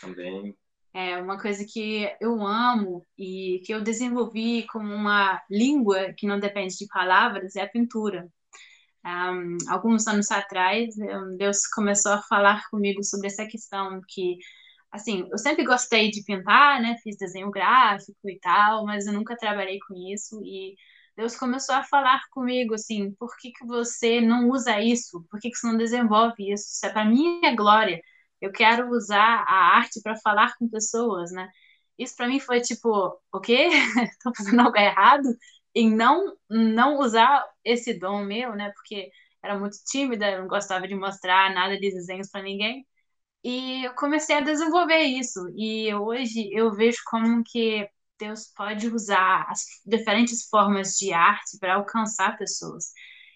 [0.01, 0.57] também.
[0.95, 6.41] É uma coisa que eu amo e que eu desenvolvi como uma língua que não
[6.41, 8.31] depende de palavras é a pintura.
[9.07, 10.95] Um, alguns anos atrás,
[11.39, 14.37] Deus começou a falar comigo sobre essa questão que,
[14.91, 16.97] assim, eu sempre gostei de pintar, né?
[17.05, 20.75] Fiz desenho gráfico e tal, mas eu nunca trabalhei com isso e
[21.17, 25.25] Deus começou a falar comigo assim, por que, que você não usa isso?
[25.31, 26.65] Por que, que você não desenvolve isso?
[26.67, 28.01] Isso é para minha glória.
[28.41, 31.49] Eu quero usar a arte para falar com pessoas, né?
[31.99, 32.89] Isso para mim foi tipo,
[33.33, 33.69] o quê?
[34.11, 35.29] Estou fazendo algo errado
[35.77, 38.73] em não não usar esse dom meu, né?
[38.73, 39.11] Porque
[39.43, 42.87] era muito tímida, não gostava de mostrar nada de desenhos para ninguém.
[43.45, 45.41] E eu comecei a desenvolver isso.
[45.57, 51.77] E hoje eu vejo como que Deus pode usar as diferentes formas de arte para
[51.77, 52.93] alcançar pessoas.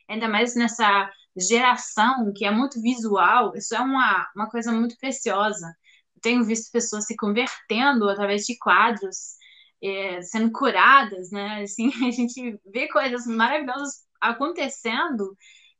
[0.08, 5.66] Ainda mais nessa geração que é muito visual, isso é uma, uma coisa muito preciosa.
[6.16, 9.36] Eu tenho visto pessoas se convertendo através de quadros,
[9.82, 11.62] é, sendo curadas, né?
[11.62, 15.36] Assim, a gente vê coisas maravilhosas acontecendo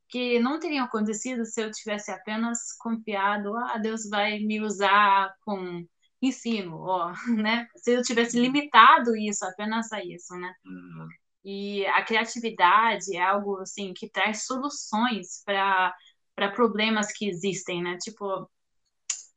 [0.08, 5.84] que não teriam acontecido se eu tivesse apenas confiado, ah, Deus vai me usar com
[6.20, 7.66] ensino, ó, né?
[7.76, 10.52] Se eu tivesse limitado isso apenas a isso, né?
[10.64, 11.08] Uhum.
[11.44, 15.94] E a criatividade é algo assim que traz soluções para
[16.34, 17.98] para problemas que existem, né?
[17.98, 18.48] Tipo,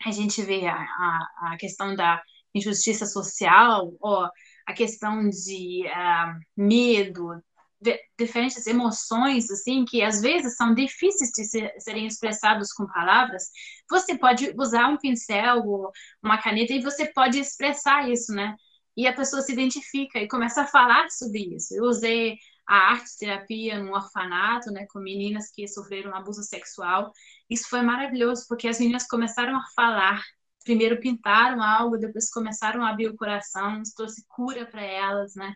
[0.05, 2.21] a gente vê a, a, a questão da
[2.55, 4.29] injustiça social, ou
[4.65, 7.41] a questão de uh, medo,
[7.81, 13.43] de, diferentes emoções, assim, que às vezes são difíceis de ser, serem expressados com palavras,
[13.89, 18.55] você pode usar um pincel ou uma caneta e você pode expressar isso, né?
[18.95, 21.73] e a pessoa se identifica e começa a falar sobre isso.
[21.75, 27.11] Eu usei a arte terapia no orfanato, né, com meninas que sofreram abuso sexual.
[27.49, 30.21] Isso foi maravilhoso, porque as meninas começaram a falar.
[30.63, 35.53] Primeiro pintaram algo, depois começaram a abrir o coração, trouxe cura para elas, né?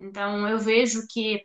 [0.00, 1.44] Então, eu vejo que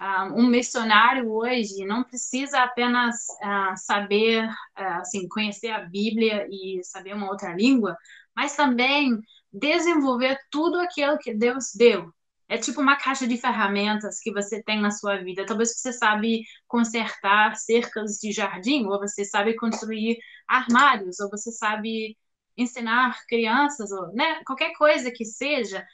[0.00, 6.82] uh, um missionário hoje não precisa apenas uh, saber, uh, assim, conhecer a Bíblia e
[6.84, 7.96] saber uma outra língua,
[8.34, 9.18] mas também
[9.52, 12.12] desenvolver tudo aquilo que Deus deu.
[12.48, 15.44] É tipo uma caixa de ferramentas que você tem na sua vida.
[15.46, 22.16] Talvez você sabe consertar cercas de jardim, ou você sabe construir armários, ou você sabe
[22.56, 25.84] ensinar crianças, ou né, qualquer coisa que seja,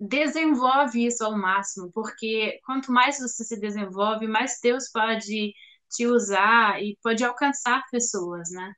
[0.00, 5.52] desenvolve isso ao máximo, porque quanto mais você se desenvolve, mais Deus pode
[5.90, 8.72] te usar e pode alcançar pessoas, né?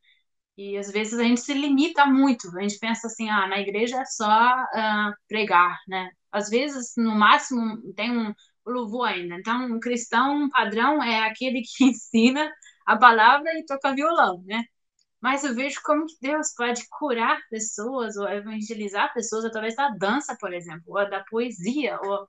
[0.56, 4.00] E às vezes a gente se limita muito, a gente pensa assim, ah, na igreja
[4.00, 6.10] é só uh, pregar, né?
[6.32, 8.34] Às vezes, no máximo, tem um
[8.66, 9.36] louvor ainda.
[9.36, 12.50] Então, um cristão padrão é aquele que ensina
[12.86, 14.64] a palavra e toca violão, né?
[15.20, 20.36] Mas eu vejo como que Deus pode curar pessoas ou evangelizar pessoas através da dança,
[20.40, 21.98] por exemplo, ou da poesia.
[22.02, 22.28] Ou...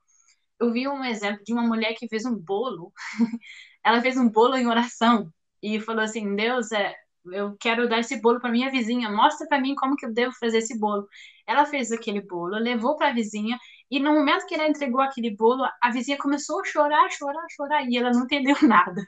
[0.60, 2.92] Eu vi um exemplo de uma mulher que fez um bolo.
[3.84, 5.32] Ela fez um bolo em oração
[5.62, 6.94] e falou assim: Deus, é,
[7.32, 10.32] eu quero dar esse bolo para minha vizinha, mostra para mim como que eu devo
[10.38, 11.06] fazer esse bolo.
[11.46, 13.58] Ela fez aquele bolo, levou para a vizinha
[13.90, 17.84] e no momento que ela entregou aquele bolo, a vizinha começou a chorar, chorar, chorar
[17.88, 19.02] e ela não entendeu nada.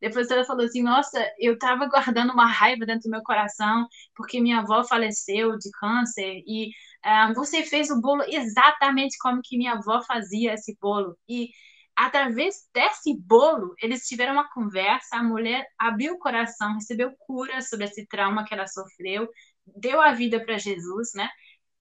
[0.00, 4.40] Depois ela falou assim: Nossa, eu estava guardando uma raiva dentro do meu coração porque
[4.40, 6.70] minha avó faleceu de câncer e
[7.04, 11.16] uh, você fez o bolo exatamente como que minha avó fazia esse bolo.
[11.28, 11.48] E
[11.96, 17.86] através desse bolo, eles tiveram uma conversa, a mulher abriu o coração, recebeu cura sobre
[17.86, 19.28] esse trauma que ela sofreu,
[19.66, 21.28] deu a vida para Jesus, né?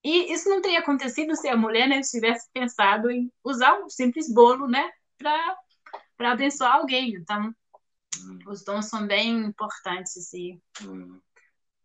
[0.07, 4.33] E isso não teria acontecido se a mulher né, tivesse pensado em usar um simples
[4.33, 7.13] bolo, né, para abençoar alguém.
[7.15, 7.53] Então,
[8.23, 8.39] hum.
[8.47, 10.33] os dons são bem importantes.
[10.33, 10.57] E...
[10.81, 11.19] Hum.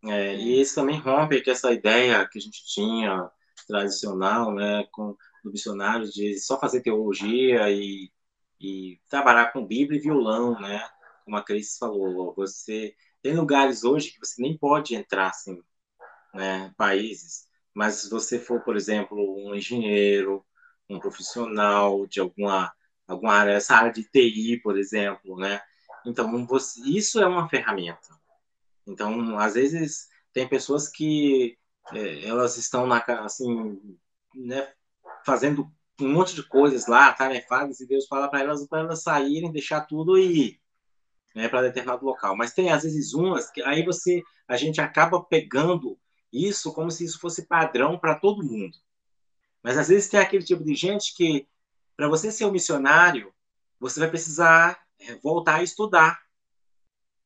[0.04, 3.28] É, e isso também rompe com essa ideia que a gente tinha
[3.66, 8.08] tradicional, né, com do missionário de só fazer teologia e
[8.61, 10.88] e trabalhar com Bíblia e violão, né?
[11.24, 15.61] Como a Cris falou, você tem lugares hoje que você nem pode entrar assim,
[16.32, 16.72] né?
[16.76, 20.44] Países, mas se você for, por exemplo, um engenheiro,
[20.88, 22.72] um profissional de alguma
[23.06, 25.60] alguma área, essa área de TI, por exemplo, né?
[26.06, 28.08] Então, você, isso é uma ferramenta.
[28.87, 31.58] Então, às vezes tem pessoas que
[31.92, 33.98] é, elas estão na assim,
[34.35, 34.73] né,
[35.25, 35.70] fazendo
[36.00, 39.83] um monte de coisas lá, tarefadas, e Deus fala para elas para elas saírem, deixar
[39.83, 40.62] tudo e ir
[41.35, 42.37] né, para determinado local.
[42.37, 45.98] Mas tem às vezes umas que aí você a gente acaba pegando
[46.33, 48.76] isso como se isso fosse padrão para todo mundo.
[49.62, 51.46] Mas às vezes tem aquele tipo de gente que
[51.96, 53.33] para você ser um missionário,
[53.78, 56.20] você vai precisar é, voltar a estudar.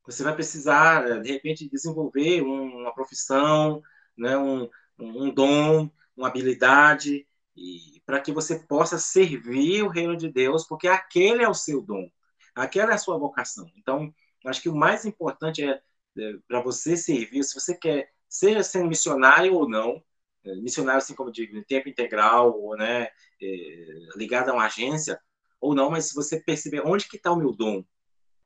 [0.05, 3.83] Você vai precisar, de repente, desenvolver uma profissão,
[4.17, 7.27] né, um, um dom, uma habilidade,
[7.57, 11.81] e para que você possa servir o reino de Deus, porque aquele é o seu
[11.81, 12.09] dom,
[12.55, 13.71] aquela é a sua vocação.
[13.77, 14.15] Então,
[14.47, 15.83] acho que o mais importante é,
[16.19, 20.03] é para você servir, se você quer, seja sendo missionário ou não,
[20.45, 23.09] é, missionário assim como digo, em tempo integral, ou né,
[23.43, 25.21] é, ligado a uma agência,
[25.61, 27.85] ou não, mas se você perceber onde que está o meu dom,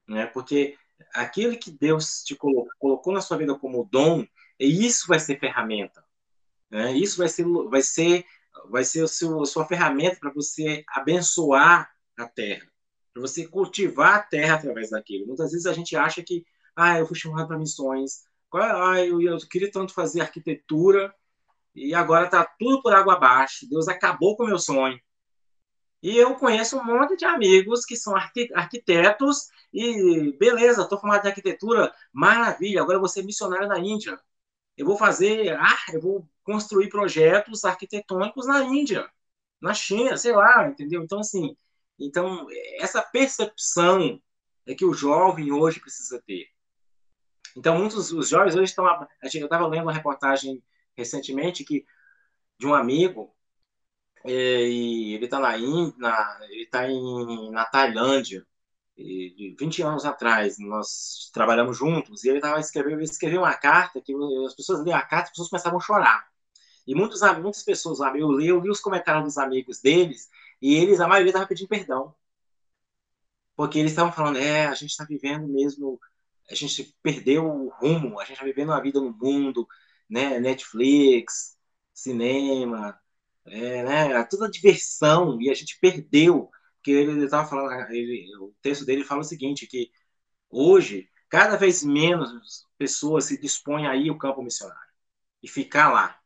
[0.09, 0.27] né?
[0.27, 0.77] Porque
[1.15, 4.27] aquele que Deus te colocou, colocou na sua vida como dom,
[4.59, 6.05] e isso vai ser ferramenta.
[6.71, 6.93] Né?
[6.93, 8.25] Isso vai ser, vai ser,
[8.69, 12.71] vai ser o seu, a sua ferramenta para você abençoar a terra,
[13.13, 15.27] para você cultivar a terra através daquilo.
[15.27, 16.45] Muitas vezes a gente acha que,
[16.77, 18.25] ah, eu fui chamado para missões,
[18.55, 21.15] ah, eu, eu queria tanto fazer arquitetura
[21.75, 23.69] e agora está tudo por água abaixo.
[23.69, 25.01] Deus acabou com o meu sonho.
[26.03, 31.29] E eu conheço um monte de amigos que são arquitetos e beleza, estou formado em
[31.29, 34.19] arquitetura, maravilha, agora eu vou ser missionário na Índia.
[34.77, 39.09] Eu vou fazer, ah, eu vou construir projetos arquitetônicos na Índia,
[39.61, 41.03] na China, sei lá, entendeu?
[41.03, 41.57] Então, assim,
[41.99, 42.47] então,
[42.79, 44.21] essa percepção
[44.67, 46.49] é que o jovem hoje precisa ter.
[47.57, 48.87] Então, muitos dos jovens hoje estão.
[48.87, 50.63] Eu estava lendo uma reportagem
[50.97, 51.85] recentemente que
[52.59, 53.35] de um amigo
[54.25, 55.57] é, e ele está na,
[55.99, 58.47] na, ele tá em, na Tailândia,
[58.97, 64.15] de 20 anos atrás, nós trabalhamos juntos, e ele estava escrevendo, escreveu uma carta que
[64.47, 66.29] as pessoas liam a carta, as pessoas começavam a chorar.
[66.87, 70.29] E muitas, muitas pessoas, eu li, eu li os comentários dos amigos deles,
[70.61, 72.15] e eles, a maioria estava pedindo perdão.
[73.57, 76.01] Porque eles estavam falando, é, a gente está vivendo mesmo,
[76.51, 79.67] a gente perdeu o rumo, a gente está vivendo uma vida no mundo,
[80.09, 81.57] né, Netflix,
[81.95, 82.99] cinema,
[83.47, 88.85] é, né, toda diversão, e a gente perdeu, porque ele estava falando, ele, o texto
[88.85, 89.91] dele fala o seguinte, que
[90.51, 94.91] hoje, cada vez menos pessoas se dispõem a ir ao campo missionário
[95.43, 96.21] e ficar lá.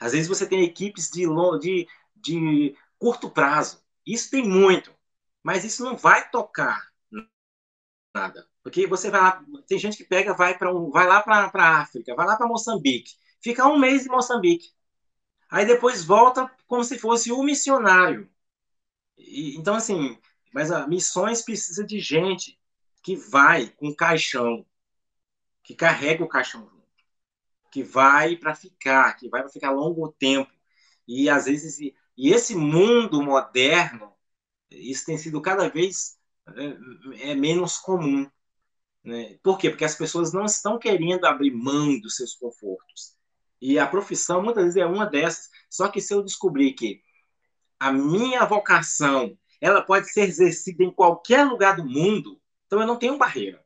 [0.00, 1.26] Às vezes você tem equipes de,
[1.60, 4.94] de, de curto prazo, isso tem muito,
[5.42, 6.90] mas isso não vai tocar
[8.14, 8.51] nada.
[8.62, 11.80] Porque você vai lá, tem gente que pega, vai para um, vai lá para a
[11.80, 14.70] África, vai lá para Moçambique, fica um mês em Moçambique,
[15.50, 18.30] aí depois volta como se fosse o missionário.
[19.18, 20.18] E, então, assim,
[20.52, 22.58] mas a missões precisa de gente
[23.02, 24.64] que vai com caixão,
[25.62, 26.82] que carrega o caixão junto,
[27.70, 30.52] que vai para ficar, que vai para ficar longo tempo.
[31.06, 31.78] E às vezes,
[32.16, 34.12] e esse mundo moderno,
[34.70, 36.18] isso tem sido cada vez
[37.22, 38.30] é, é menos comum.
[39.04, 39.38] Né?
[39.42, 39.70] Por quê?
[39.70, 43.16] Porque as pessoas não estão querendo abrir mão dos seus confortos.
[43.60, 45.48] E a profissão, muitas vezes, é uma dessas.
[45.70, 47.02] Só que se eu descobrir que
[47.78, 52.98] a minha vocação ela pode ser exercida em qualquer lugar do mundo, então eu não
[52.98, 53.64] tenho barreira.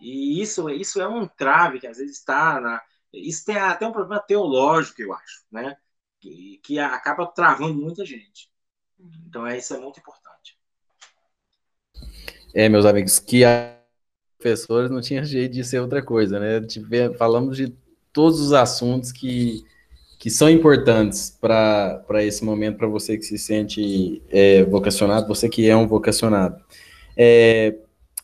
[0.00, 2.82] E isso, isso é um trave que às vezes está na.
[3.12, 5.76] Isso tem até um problema teológico, eu acho, né?
[6.20, 8.48] Que, que acaba travando muita gente.
[9.26, 10.56] Então, é, isso é muito importante.
[12.54, 13.81] É, meus amigos, que a
[14.42, 16.60] professores não tinha jeito de ser outra coisa, né?
[16.60, 17.72] Tive, falamos de
[18.12, 19.64] todos os assuntos que,
[20.18, 25.68] que são importantes para esse momento, para você que se sente é, vocacionado, você que
[25.68, 26.60] é um vocacionado.
[27.16, 27.76] É,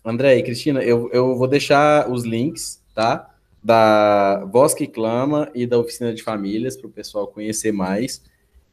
[0.05, 3.31] André e Cristina, eu, eu vou deixar os links, tá?
[3.63, 8.23] Da Voz que Clama e da Oficina de Famílias, para o pessoal conhecer mais.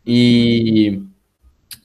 [0.05, 1.01] E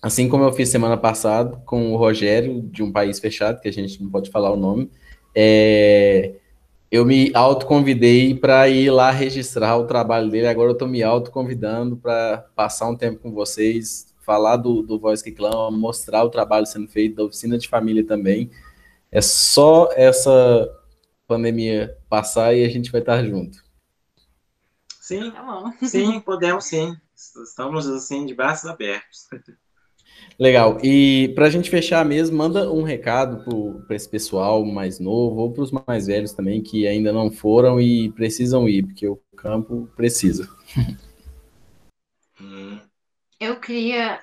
[0.01, 3.73] assim como eu fiz semana passada com o Rogério, de um país fechado, que a
[3.73, 4.91] gente não pode falar o nome,
[5.35, 6.35] é,
[6.91, 10.49] eu me autoconvidei para ir lá registrar o trabalho dele.
[10.49, 15.23] Agora eu estou me autoconvidando para passar um tempo com vocês, falar do, do Voz
[15.23, 18.51] que Clama, mostrar o trabalho sendo feito, da oficina de família também.
[19.11, 20.69] É só essa
[21.27, 23.63] pandemia passar e a gente vai estar junto.
[25.01, 26.97] Sim, tá sim, podemos sim.
[27.15, 29.27] Estamos assim de braços abertos.
[30.39, 30.79] Legal.
[30.83, 33.45] E para a gente fechar mesmo, manda um recado
[33.87, 37.81] para esse pessoal mais novo ou para os mais velhos também que ainda não foram
[37.81, 40.49] e precisam ir, porque o campo precisa.
[43.39, 44.21] Eu queria,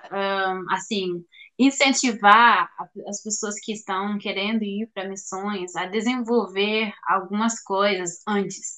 [0.70, 1.24] assim,
[1.58, 2.70] incentivar
[3.08, 8.77] as pessoas que estão querendo ir para missões a desenvolver algumas coisas antes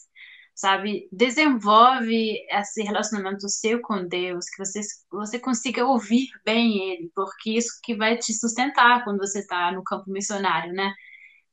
[0.60, 1.08] sabe?
[1.10, 7.80] Desenvolve esse relacionamento seu com Deus, que você, você consiga ouvir bem Ele, porque isso
[7.82, 10.94] que vai te sustentar quando você está no campo missionário, né?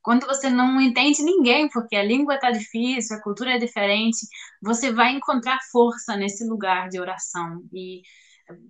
[0.02, 4.26] Quando você não entende ninguém, porque a língua está difícil, a cultura é diferente,
[4.60, 7.62] você vai encontrar força nesse lugar de oração.
[7.72, 8.02] E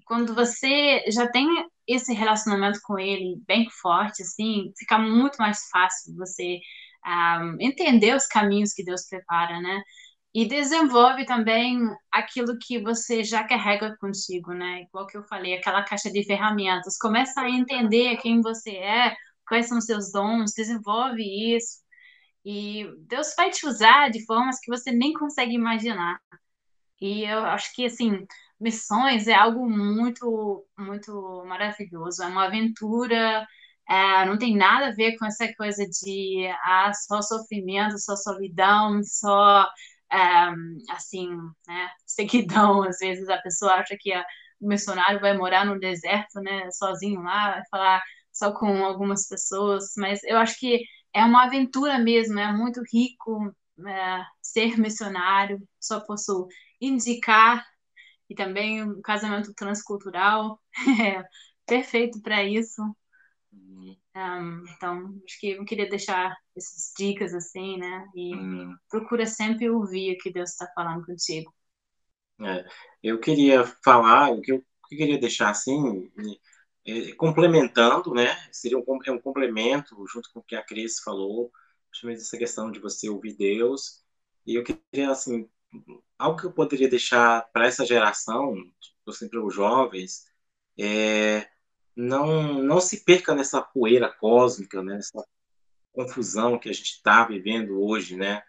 [0.05, 1.47] quando você já tem
[1.87, 6.57] esse relacionamento com Ele bem forte, assim, fica muito mais fácil você
[7.07, 9.83] um, ah, entender os caminhos que Deus prepara, né?
[10.37, 11.81] E desenvolve também
[12.13, 14.83] aquilo que você já carrega contigo, né?
[14.83, 16.99] Igual que eu falei, aquela caixa de ferramentas.
[16.99, 19.17] Começa a entender quem você é,
[19.49, 21.23] quais são seus dons, desenvolve
[21.57, 21.79] isso.
[22.45, 26.21] E Deus vai te usar de formas que você nem consegue imaginar.
[27.01, 28.27] E eu acho que, assim,
[28.61, 32.23] missões é algo muito, muito maravilhoso.
[32.23, 33.47] É uma aventura,
[33.89, 39.03] é, não tem nada a ver com essa coisa de ah, só sofrimento, só solidão,
[39.03, 39.67] só
[40.13, 41.29] um, assim,
[41.67, 44.25] né, seguidão, às vezes a pessoa acha que a,
[44.61, 48.03] o missionário vai morar no deserto, né, sozinho lá, vai falar
[48.33, 50.83] só com algumas pessoas, mas eu acho que
[51.15, 53.55] é uma aventura mesmo, é muito rico
[53.87, 56.47] é, ser missionário, só posso
[56.81, 57.65] indicar,
[58.29, 60.61] e também um casamento transcultural,
[61.01, 61.25] é
[61.67, 62.83] perfeito para isso.
[64.15, 68.09] Um, então, acho que eu queria deixar essas dicas assim, né?
[68.15, 68.75] E hum.
[68.89, 71.53] procura sempre ouvir o que Deus está falando contigo.
[72.41, 72.65] É,
[73.03, 76.11] eu queria falar, o que eu, que eu queria deixar assim,
[76.87, 78.37] é, complementando, né?
[78.53, 81.51] Seria um, é um complemento junto com o que a Cris falou,
[81.93, 84.03] justamente essa questão de você ouvir Deus.
[84.47, 85.49] E eu queria, assim,
[86.19, 88.55] algo que eu poderia deixar para essa geração,
[89.13, 90.25] sempre os jovens,
[90.79, 91.49] é
[91.97, 95.25] não, não se perca nessa poeira cósmica, né, nessa
[95.97, 98.43] confusão que a gente está vivendo hoje, né,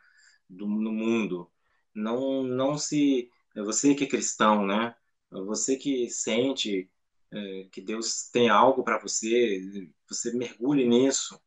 [0.49, 1.49] do, no mundo.
[1.95, 4.93] Não, não se, você que é cristão, né,
[5.31, 6.89] você que sente
[7.31, 11.41] é, que Deus tem algo para você, você mergulhe nisso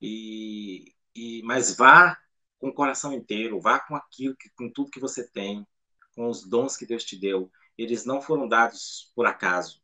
[0.00, 2.18] e, e mas vá
[2.58, 5.66] com o coração inteiro, vá com aquilo, que, com tudo que você tem,
[6.14, 7.50] com os dons que Deus te deu.
[7.76, 9.82] Eles não foram dados por acaso,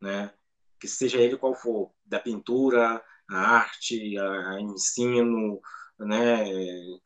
[0.00, 0.32] né?
[0.78, 5.60] que seja ele qual for, da pintura, a arte, a, a ensino,
[5.98, 6.44] né,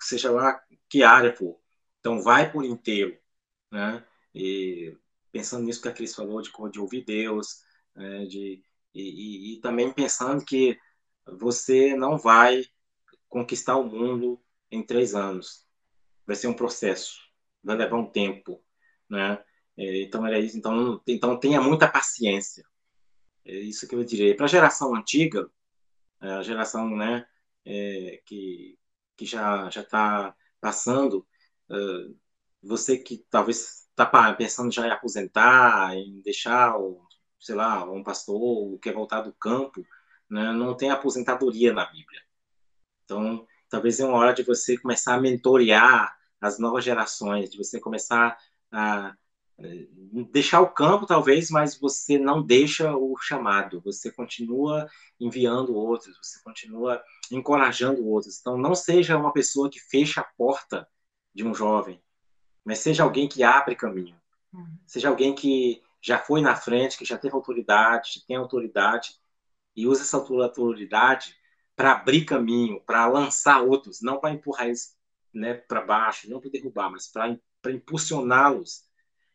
[0.01, 1.59] seja lá que área for.
[2.01, 3.19] Então, vai por inteiro,
[3.71, 4.05] né,
[4.35, 4.97] e
[5.33, 7.63] pensando nisso que a Cris falou, de, de ouvir Deus,
[7.95, 8.63] né, de,
[8.95, 10.79] e, e, e também pensando que
[11.39, 12.65] você não vai
[13.29, 14.41] conquistar o mundo
[14.71, 15.65] em três anos.
[16.27, 17.19] Vai ser um processo,
[17.63, 18.63] vai levar um tempo,
[19.09, 19.43] né?
[19.77, 20.57] É, então era isso.
[20.57, 22.65] Então, então tenha muita paciência,
[23.45, 24.37] é isso que eu diria.
[24.37, 25.51] Para a geração antiga,
[26.21, 27.27] a geração né,
[27.65, 28.79] é, que,
[29.17, 31.27] que já está passando,
[31.71, 31.75] é,
[32.63, 36.75] você que talvez está pensando já em aposentar, em deixar,
[37.39, 39.85] sei lá, um pastor que quer voltar do campo,
[40.29, 42.23] né, não tem aposentadoria na Bíblia.
[43.05, 47.81] Então, talvez é uma hora de você começar a mentorear as novas gerações, de você
[47.81, 48.39] começar
[48.71, 49.15] a
[50.33, 54.89] deixar o campo talvez, mas você não deixa o chamado, você continua
[55.19, 58.41] enviando outros, você continua encorajando outros.
[58.41, 60.89] Então não seja uma pessoa que fecha a porta
[61.35, 62.03] de um jovem,
[62.65, 64.17] mas seja alguém que abre caminho.
[64.53, 64.79] Uhum.
[64.87, 69.15] Seja alguém que já foi na frente, que já teve autoridade, que tem autoridade
[69.77, 71.37] e usa essa autoridade
[71.77, 74.99] para abrir caminho, para lançar outros, não para empurrar eles
[75.33, 78.90] né, para baixo, não para derrubar, mas para impulsioná-los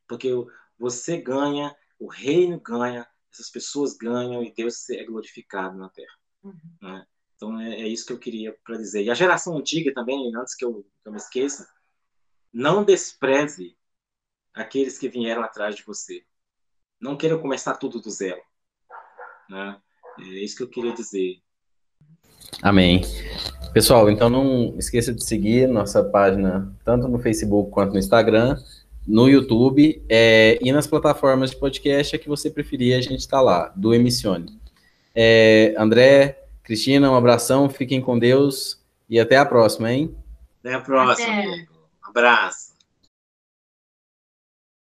[0.07, 0.29] porque
[0.77, 6.15] você ganha, o reino ganha, essas pessoas ganham e Deus é glorificado na terra.
[6.43, 6.53] Uhum.
[6.81, 7.05] Né?
[7.35, 9.03] Então é, é, isso que eu queria para dizer.
[9.03, 11.67] E a geração antiga também, antes que eu, que eu me esqueça,
[12.53, 13.77] não despreze
[14.53, 16.23] aqueles que vieram atrás de você.
[16.99, 18.41] Não queira começar tudo do zero.
[19.49, 19.81] Né?
[20.19, 21.41] É isso que eu queria dizer.
[22.61, 23.01] Amém.
[23.73, 28.57] Pessoal, então não esqueça de seguir nossa página tanto no Facebook quanto no Instagram
[29.07, 33.39] no YouTube é, e nas plataformas de podcast é que você preferir, a gente está
[33.41, 34.59] lá, do Emissione.
[35.13, 40.15] É, André, Cristina, um abração, fiquem com Deus e até a próxima, hein?
[40.59, 41.43] Até a próxima, até.
[41.43, 41.71] amigo.
[42.05, 42.74] Um abraço.